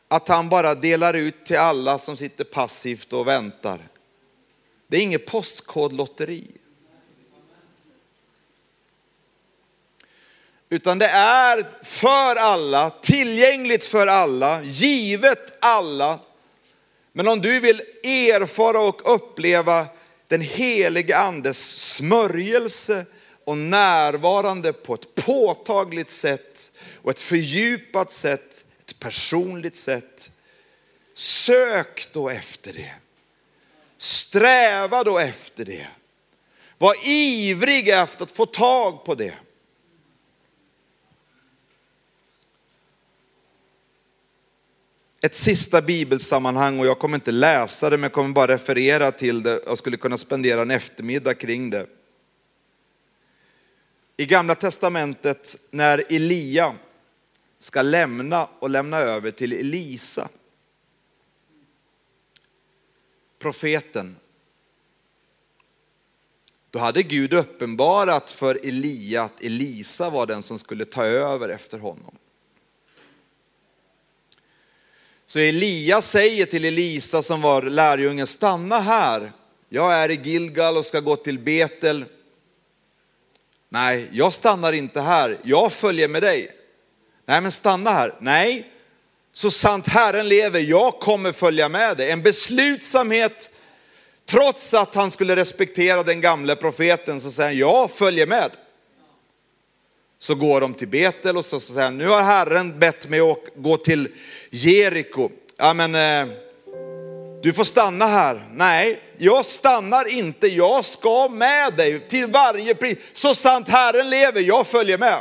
att 0.09 0.29
han 0.29 0.49
bara 0.49 0.75
delar 0.75 1.15
ut 1.15 1.47
till 1.47 1.59
alla 1.59 1.99
som 1.99 2.17
sitter 2.17 2.45
passivt 2.45 3.13
och 3.13 3.27
väntar. 3.27 3.89
Det 4.87 4.97
är 4.97 5.01
inget 5.01 5.27
postkodlotteri. 5.27 6.47
Utan 10.69 10.99
det 10.99 11.09
är 11.09 11.67
för 11.83 12.37
alla, 12.37 12.91
tillgängligt 12.91 13.85
för 13.85 14.07
alla, 14.07 14.63
givet 14.63 15.65
alla. 15.65 16.19
Men 17.13 17.29
om 17.29 17.41
du 17.41 17.61
vill 17.61 17.83
erfara 18.03 18.81
och 18.81 19.15
uppleva 19.15 19.87
den 20.29 20.41
helige 20.41 21.17
andes 21.17 21.59
smörjelse 21.95 23.07
och 23.45 23.59
närvarande 23.59 24.73
på 24.73 24.95
ett 24.95 25.15
påtagligt 25.15 26.11
sätt 26.11 26.73
och 27.03 27.11
ett 27.11 27.21
fördjupat 27.21 28.13
sätt, 28.13 28.65
ett 28.87 28.99
personligt 28.99 29.77
sätt. 29.77 30.33
Sök 31.15 32.09
då 32.13 32.29
efter 32.29 32.73
det. 32.73 32.93
Sträva 33.99 35.05
då 35.05 35.19
efter 35.19 35.65
det. 35.65 35.87
Var 36.79 37.09
ivrig 37.09 37.89
efter 37.89 38.25
att 38.25 38.31
få 38.31 38.47
tag 38.47 39.05
på 39.05 39.15
det. 39.15 39.35
Ett 45.21 45.35
sista 45.35 45.83
bibelsammanhang 45.83 46.79
och 46.79 46.87
jag 46.87 46.99
kommer 46.99 47.15
inte 47.15 47.33
läsa 47.33 47.91
det 47.91 47.97
men 47.97 48.03
jag 48.03 48.13
kommer 48.13 48.35
bara 48.35 48.53
referera 48.53 49.13
till 49.13 49.43
det. 49.43 49.61
Jag 49.67 49.79
skulle 49.79 49.97
kunna 49.97 50.19
spendera 50.19 50.63
en 50.63 50.71
eftermiddag 50.71 51.35
kring 51.35 51.71
det. 51.71 51.87
I 54.17 54.27
gamla 54.27 54.55
testamentet 54.55 55.57
när 55.71 56.05
Elia 56.09 56.75
ska 57.59 57.83
lämna 57.83 58.49
och 58.59 58.71
lämna 58.71 58.99
över 58.99 59.31
till 59.31 59.53
Elisa, 59.53 60.29
profeten, 63.39 64.17
då 66.71 66.79
hade 66.79 67.03
Gud 67.03 67.33
uppenbarat 67.33 68.31
för 68.31 68.67
Elia 68.67 69.23
att 69.23 69.43
Elisa 69.43 70.11
var 70.11 70.27
den 70.27 70.43
som 70.43 70.59
skulle 70.59 70.85
ta 70.85 71.05
över 71.05 71.49
efter 71.49 71.79
honom. 71.79 72.19
Så 75.27 75.39
Elia 75.39 76.03
säger 76.03 76.47
till 76.47 76.65
Elisa 76.65 77.23
som 77.23 77.41
var 77.41 77.63
lärjungen, 77.63 78.27
stanna 78.27 78.81
här. 78.81 79.33
Jag 79.69 79.95
är 79.95 80.11
i 80.11 80.21
Gilgal 80.23 80.77
och 80.77 80.87
ska 80.87 81.01
gå 81.01 81.17
till 81.17 81.39
Betel. 81.39 82.05
Nej, 83.69 84.09
jag 84.13 84.35
stannar 84.35 84.73
inte 84.73 85.01
här. 85.01 85.39
Jag 85.43 85.73
följer 85.73 86.09
med 86.09 86.23
dig. 86.23 86.57
Nej, 87.27 87.41
men 87.41 87.53
stanna 87.53 87.91
här. 87.91 88.15
Nej, 88.21 88.71
så 89.33 89.51
sant 89.51 89.87
Herren 89.87 90.29
lever, 90.29 90.61
jag 90.61 91.01
kommer 91.01 91.33
följa 91.33 91.69
med 91.69 91.97
dig. 91.97 92.11
En 92.11 92.23
beslutsamhet, 92.23 93.51
trots 94.27 94.75
att 94.75 94.95
han 94.95 95.11
skulle 95.11 95.37
respektera 95.37 96.03
den 96.03 96.21
gamle 96.21 96.57
profeten, 96.57 97.21
så 97.21 97.31
säger 97.31 97.51
han, 97.51 97.59
jag 97.59 97.91
följer 97.91 98.27
med. 98.27 98.51
Så 100.27 100.35
går 100.35 100.61
de 100.61 100.75
till 100.75 100.89
Betel 100.89 101.37
och 101.37 101.45
så 101.45 101.61
säger 101.61 101.83
han, 101.83 101.99
nu 101.99 102.09
har 102.09 102.23
Herren 102.23 102.79
bett 102.79 103.09
mig 103.09 103.21
att 103.21 103.39
gå 103.57 103.77
till 103.77 104.09
Jeriko. 104.51 105.31
Ja 105.57 105.75
men, 105.75 105.95
eh, 105.95 106.35
du 107.43 107.53
får 107.53 107.65
stanna 107.65 108.07
här. 108.07 108.45
Nej, 108.53 109.01
jag 109.19 109.47
stannar 109.47 110.09
inte, 110.09 110.47
jag 110.47 110.85
ska 110.85 111.29
med 111.29 111.75
dig 111.75 112.01
till 112.01 112.27
varje 112.27 112.75
pris. 112.75 112.99
Så 113.13 113.35
sant 113.35 113.69
Herren 113.69 114.11
lever, 114.11 114.41
jag 114.41 114.67
följer 114.67 114.99
med. 114.99 115.19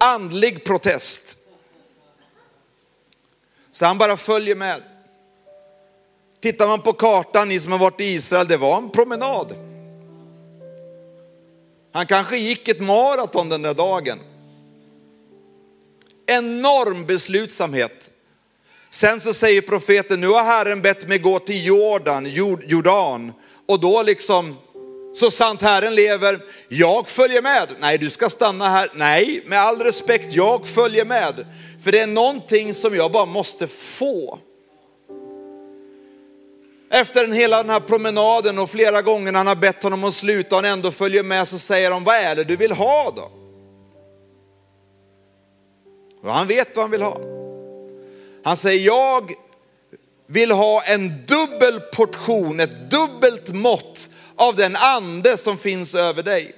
Andlig 0.00 0.64
protest. 0.64 1.36
Så 3.72 3.86
han 3.86 3.98
bara 3.98 4.16
följer 4.16 4.56
med. 4.56 4.82
Tittar 6.40 6.66
man 6.66 6.80
på 6.80 6.92
kartan, 6.92 7.48
ni 7.48 7.60
som 7.60 7.72
har 7.72 7.78
varit 7.78 8.00
i 8.00 8.04
Israel, 8.04 8.48
det 8.48 8.56
var 8.56 8.76
en 8.76 8.90
promenad. 8.90 9.73
Han 11.94 12.06
kanske 12.06 12.36
gick 12.36 12.68
ett 12.68 12.80
maraton 12.80 13.48
den 13.48 13.62
där 13.62 13.74
dagen. 13.74 14.18
Enorm 16.26 17.06
beslutsamhet. 17.06 18.10
Sen 18.90 19.20
så 19.20 19.34
säger 19.34 19.60
profeten, 19.60 20.20
nu 20.20 20.28
har 20.28 20.44
Herren 20.44 20.82
bett 20.82 21.08
mig 21.08 21.18
gå 21.18 21.38
till 21.38 21.66
Jordan, 21.66 22.26
Jordan. 22.66 23.32
Och 23.68 23.80
då 23.80 24.02
liksom, 24.02 24.56
så 25.14 25.30
sant 25.30 25.62
Herren 25.62 25.94
lever, 25.94 26.40
jag 26.68 27.08
följer 27.08 27.42
med. 27.42 27.68
Nej, 27.78 27.98
du 27.98 28.10
ska 28.10 28.30
stanna 28.30 28.68
här. 28.68 28.90
Nej, 28.94 29.42
med 29.46 29.58
all 29.60 29.78
respekt, 29.82 30.32
jag 30.32 30.66
följer 30.66 31.04
med. 31.04 31.46
För 31.84 31.92
det 31.92 32.00
är 32.00 32.06
någonting 32.06 32.74
som 32.74 32.96
jag 32.96 33.12
bara 33.12 33.26
måste 33.26 33.66
få. 33.66 34.38
Efter 36.94 37.20
den 37.20 37.32
hela 37.32 37.56
den 37.56 37.70
här 37.70 37.80
promenaden 37.80 38.58
och 38.58 38.70
flera 38.70 39.02
gånger 39.02 39.32
när 39.32 39.40
han 39.40 39.46
har 39.46 39.56
bett 39.56 39.82
honom 39.82 40.04
att 40.04 40.14
sluta 40.14 40.56
och 40.56 40.62
han 40.62 40.72
ändå 40.72 40.90
följer 40.90 41.22
med 41.22 41.48
så 41.48 41.58
säger 41.58 41.90
de, 41.90 42.04
vad 42.04 42.16
är 42.16 42.34
det 42.36 42.44
du 42.44 42.56
vill 42.56 42.72
ha 42.72 43.10
då? 43.16 43.30
Och 46.22 46.32
han 46.32 46.46
vet 46.46 46.76
vad 46.76 46.82
han 46.82 46.90
vill 46.90 47.02
ha. 47.02 47.20
Han 48.44 48.56
säger, 48.56 48.86
jag 48.86 49.32
vill 50.26 50.50
ha 50.50 50.82
en 50.82 51.08
dubbel 51.26 51.80
portion, 51.80 52.60
ett 52.60 52.90
dubbelt 52.90 53.48
mått 53.48 54.08
av 54.36 54.56
den 54.56 54.76
ande 54.76 55.36
som 55.36 55.58
finns 55.58 55.94
över 55.94 56.22
dig. 56.22 56.54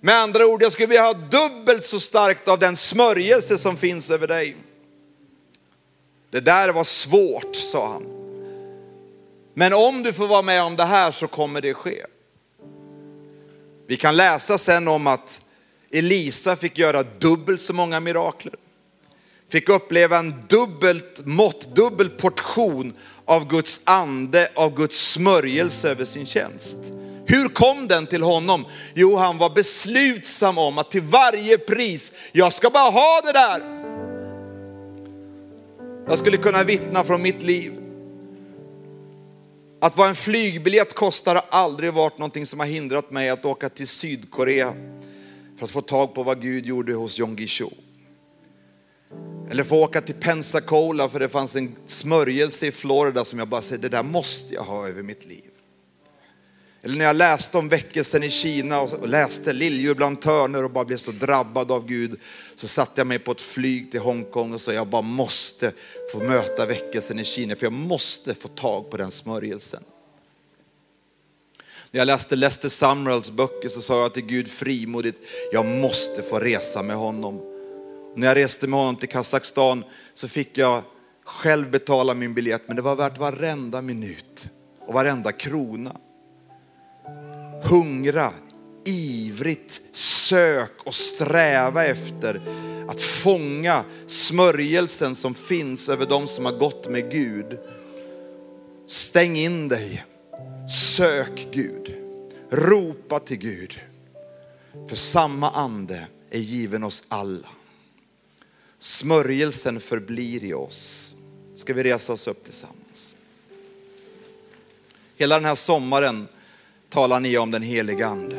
Med 0.00 0.14
andra 0.14 0.46
ord, 0.46 0.62
jag 0.62 0.72
skulle 0.72 0.86
vilja 0.86 1.02
ha 1.02 1.12
dubbelt 1.12 1.84
så 1.84 2.00
starkt 2.00 2.48
av 2.48 2.58
den 2.58 2.76
smörjelse 2.76 3.58
som 3.58 3.76
finns 3.76 4.10
över 4.10 4.26
dig. 4.26 4.56
Det 6.30 6.40
där 6.40 6.72
var 6.72 6.84
svårt, 6.84 7.56
sa 7.56 7.88
han. 7.88 8.06
Men 9.54 9.72
om 9.72 10.02
du 10.02 10.12
får 10.12 10.26
vara 10.26 10.42
med 10.42 10.62
om 10.62 10.76
det 10.76 10.84
här 10.84 11.12
så 11.12 11.26
kommer 11.26 11.60
det 11.60 11.74
ske. 11.74 12.06
Vi 13.86 13.96
kan 13.96 14.16
läsa 14.16 14.58
sen 14.58 14.88
om 14.88 15.06
att 15.06 15.40
Elisa 15.90 16.56
fick 16.56 16.78
göra 16.78 17.02
dubbelt 17.02 17.60
så 17.60 17.72
många 17.72 18.00
mirakler. 18.00 18.54
Fick 19.48 19.68
uppleva 19.68 20.18
en 20.18 20.34
dubbelt 20.48 21.26
mått, 21.26 21.76
dubbel 21.76 22.10
portion 22.10 22.92
av 23.24 23.48
Guds 23.48 23.80
ande, 23.84 24.48
av 24.54 24.74
Guds 24.74 25.10
smörjelse 25.10 25.90
över 25.90 26.04
sin 26.04 26.26
tjänst. 26.26 26.76
Hur 27.26 27.48
kom 27.48 27.88
den 27.88 28.06
till 28.06 28.22
honom? 28.22 28.64
Jo, 28.94 29.16
han 29.16 29.38
var 29.38 29.50
beslutsam 29.50 30.58
om 30.58 30.78
att 30.78 30.90
till 30.90 31.02
varje 31.02 31.58
pris, 31.58 32.12
jag 32.32 32.52
ska 32.52 32.70
bara 32.70 32.90
ha 32.90 33.20
det 33.24 33.32
där. 33.32 33.75
Jag 36.08 36.18
skulle 36.18 36.36
kunna 36.36 36.64
vittna 36.64 37.04
från 37.04 37.22
mitt 37.22 37.42
liv. 37.42 37.72
Att 39.80 39.96
vad 39.96 40.08
en 40.08 40.14
flygbiljett 40.14 40.94
kostar 40.94 41.34
har 41.34 41.44
aldrig 41.50 41.92
varit 41.92 42.18
någonting 42.18 42.46
som 42.46 42.60
har 42.60 42.66
hindrat 42.66 43.10
mig 43.10 43.28
att 43.28 43.44
åka 43.44 43.68
till 43.68 43.88
Sydkorea 43.88 44.74
för 45.56 45.64
att 45.64 45.70
få 45.70 45.80
tag 45.80 46.14
på 46.14 46.22
vad 46.22 46.42
Gud 46.42 46.66
gjorde 46.66 46.94
hos 46.94 47.18
Jong 47.18 47.36
Guillou. 47.36 47.70
Eller 49.50 49.64
få 49.64 49.84
åka 49.84 50.00
till 50.00 50.14
Pensacola 50.14 51.08
för 51.08 51.20
det 51.20 51.28
fanns 51.28 51.56
en 51.56 51.76
smörjelse 51.86 52.66
i 52.66 52.72
Florida 52.72 53.24
som 53.24 53.38
jag 53.38 53.48
bara 53.48 53.62
säger, 53.62 53.82
det 53.82 53.88
där 53.88 54.02
måste 54.02 54.54
jag 54.54 54.62
ha 54.62 54.88
över 54.88 55.02
mitt 55.02 55.26
liv. 55.26 55.50
Eller 56.86 56.96
när 56.96 57.04
jag 57.04 57.16
läste 57.16 57.58
om 57.58 57.68
väckelsen 57.68 58.22
i 58.22 58.30
Kina 58.30 58.80
och 58.80 59.08
läste 59.08 59.52
Liljor 59.52 59.94
bland 59.94 60.20
törner 60.20 60.64
och 60.64 60.70
bara 60.70 60.84
blev 60.84 60.96
så 60.96 61.10
drabbad 61.10 61.70
av 61.70 61.86
Gud. 61.86 62.20
Så 62.56 62.68
satte 62.68 63.00
jag 63.00 63.06
mig 63.06 63.18
på 63.18 63.32
ett 63.32 63.40
flyg 63.40 63.90
till 63.90 64.00
Hongkong 64.00 64.54
och 64.54 64.60
sa 64.60 64.72
jag 64.72 64.86
bara 64.86 65.02
måste 65.02 65.72
få 66.12 66.18
möta 66.18 66.66
väckelsen 66.66 67.18
i 67.18 67.24
Kina 67.24 67.56
för 67.56 67.66
jag 67.66 67.72
måste 67.72 68.34
få 68.34 68.48
tag 68.48 68.90
på 68.90 68.96
den 68.96 69.10
smörjelsen. 69.10 69.82
När 71.90 72.00
jag 72.00 72.06
läste 72.06 72.36
Lester 72.36 72.68
Sumralls 72.68 73.30
böcker 73.30 73.68
så 73.68 73.82
sa 73.82 74.02
jag 74.02 74.14
till 74.14 74.26
Gud 74.26 74.50
frimodigt, 74.50 75.18
jag 75.52 75.66
måste 75.66 76.22
få 76.22 76.38
resa 76.38 76.82
med 76.82 76.96
honom. 76.96 77.40
När 78.16 78.26
jag 78.26 78.36
reste 78.36 78.66
med 78.66 78.78
honom 78.78 78.96
till 78.96 79.08
Kazakstan 79.08 79.84
så 80.14 80.28
fick 80.28 80.58
jag 80.58 80.82
själv 81.24 81.70
betala 81.70 82.14
min 82.14 82.34
biljett 82.34 82.62
men 82.66 82.76
det 82.76 82.82
var 82.82 82.96
värt 82.96 83.18
varenda 83.18 83.82
minut 83.82 84.50
och 84.86 84.94
varenda 84.94 85.32
krona 85.32 85.96
hungra, 87.62 88.32
ivrigt 88.84 89.80
sök 89.92 90.72
och 90.84 90.94
sträva 90.94 91.84
efter 91.84 92.40
att 92.88 93.00
fånga 93.00 93.84
smörjelsen 94.06 95.14
som 95.14 95.34
finns 95.34 95.88
över 95.88 96.06
dem 96.06 96.28
som 96.28 96.44
har 96.44 96.52
gått 96.52 96.88
med 96.88 97.10
Gud. 97.10 97.58
Stäng 98.86 99.36
in 99.36 99.68
dig, 99.68 100.04
sök 100.96 101.48
Gud, 101.52 101.94
ropa 102.50 103.18
till 103.18 103.38
Gud. 103.38 103.80
För 104.88 104.96
samma 104.96 105.50
ande 105.50 106.06
är 106.30 106.38
given 106.38 106.84
oss 106.84 107.04
alla. 107.08 107.48
Smörjelsen 108.78 109.80
förblir 109.80 110.44
i 110.44 110.54
oss. 110.54 111.14
Ska 111.54 111.74
vi 111.74 111.82
resa 111.82 112.12
oss 112.12 112.26
upp 112.26 112.44
tillsammans? 112.44 113.14
Hela 115.16 115.34
den 115.34 115.44
här 115.44 115.54
sommaren 115.54 116.28
talar 116.88 117.20
ni 117.20 117.38
om 117.38 117.50
den 117.50 117.62
heliga 117.62 118.06
ande. 118.06 118.36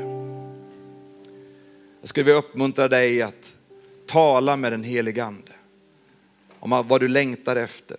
Jag 2.01 2.09
skulle 2.09 2.23
vilja 2.23 2.39
uppmuntra 2.39 2.87
dig 2.87 3.21
att 3.21 3.55
tala 4.05 4.55
med 4.55 4.71
den 4.71 4.83
heliga 4.83 5.23
ande. 5.23 5.51
om 6.59 6.83
vad 6.87 7.01
du 7.01 7.07
längtar 7.07 7.55
efter. 7.55 7.97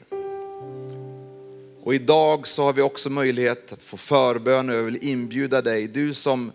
Och 1.82 1.94
idag 1.94 2.46
så 2.46 2.64
har 2.64 2.72
vi 2.72 2.82
också 2.82 3.10
möjlighet 3.10 3.72
att 3.72 3.82
få 3.82 3.96
förbön 3.96 4.70
och 4.70 4.76
jag 4.76 4.82
vill 4.82 5.04
inbjuda 5.04 5.62
dig, 5.62 5.88
du 5.88 6.14
som 6.14 6.52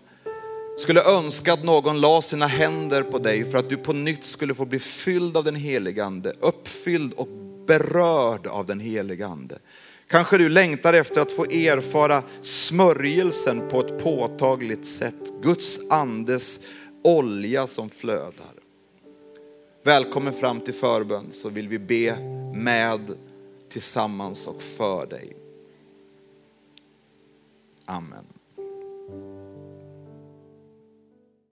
skulle 0.76 1.02
önska 1.02 1.52
att 1.52 1.64
någon 1.64 2.00
la 2.00 2.22
sina 2.22 2.46
händer 2.46 3.02
på 3.02 3.18
dig 3.18 3.50
för 3.50 3.58
att 3.58 3.68
du 3.68 3.76
på 3.76 3.92
nytt 3.92 4.24
skulle 4.24 4.54
få 4.54 4.64
bli 4.64 4.78
fylld 4.78 5.36
av 5.36 5.44
den 5.44 5.54
helige 5.54 6.04
Ande, 6.04 6.32
uppfylld 6.40 7.12
och 7.12 7.28
berörd 7.66 8.46
av 8.46 8.66
den 8.66 8.80
helige 8.80 9.26
Ande. 9.26 9.58
Kanske 10.08 10.38
du 10.38 10.48
längtar 10.48 10.92
efter 10.92 11.20
att 11.20 11.32
få 11.32 11.44
erfara 11.44 12.22
smörjelsen 12.40 13.68
på 13.68 13.80
ett 13.80 13.98
påtagligt 13.98 14.86
sätt. 14.86 15.32
Guds 15.42 15.80
andes 15.90 16.60
olja 17.04 17.66
som 17.66 17.90
flödar. 17.90 18.54
Välkommen 19.84 20.32
fram 20.32 20.60
till 20.60 20.74
förbön 20.74 21.26
så 21.32 21.48
vill 21.48 21.68
vi 21.68 21.78
be 21.78 22.18
med, 22.54 23.14
tillsammans 23.68 24.46
och 24.46 24.62
för 24.62 25.06
dig. 25.06 25.36
Amen. 27.84 28.33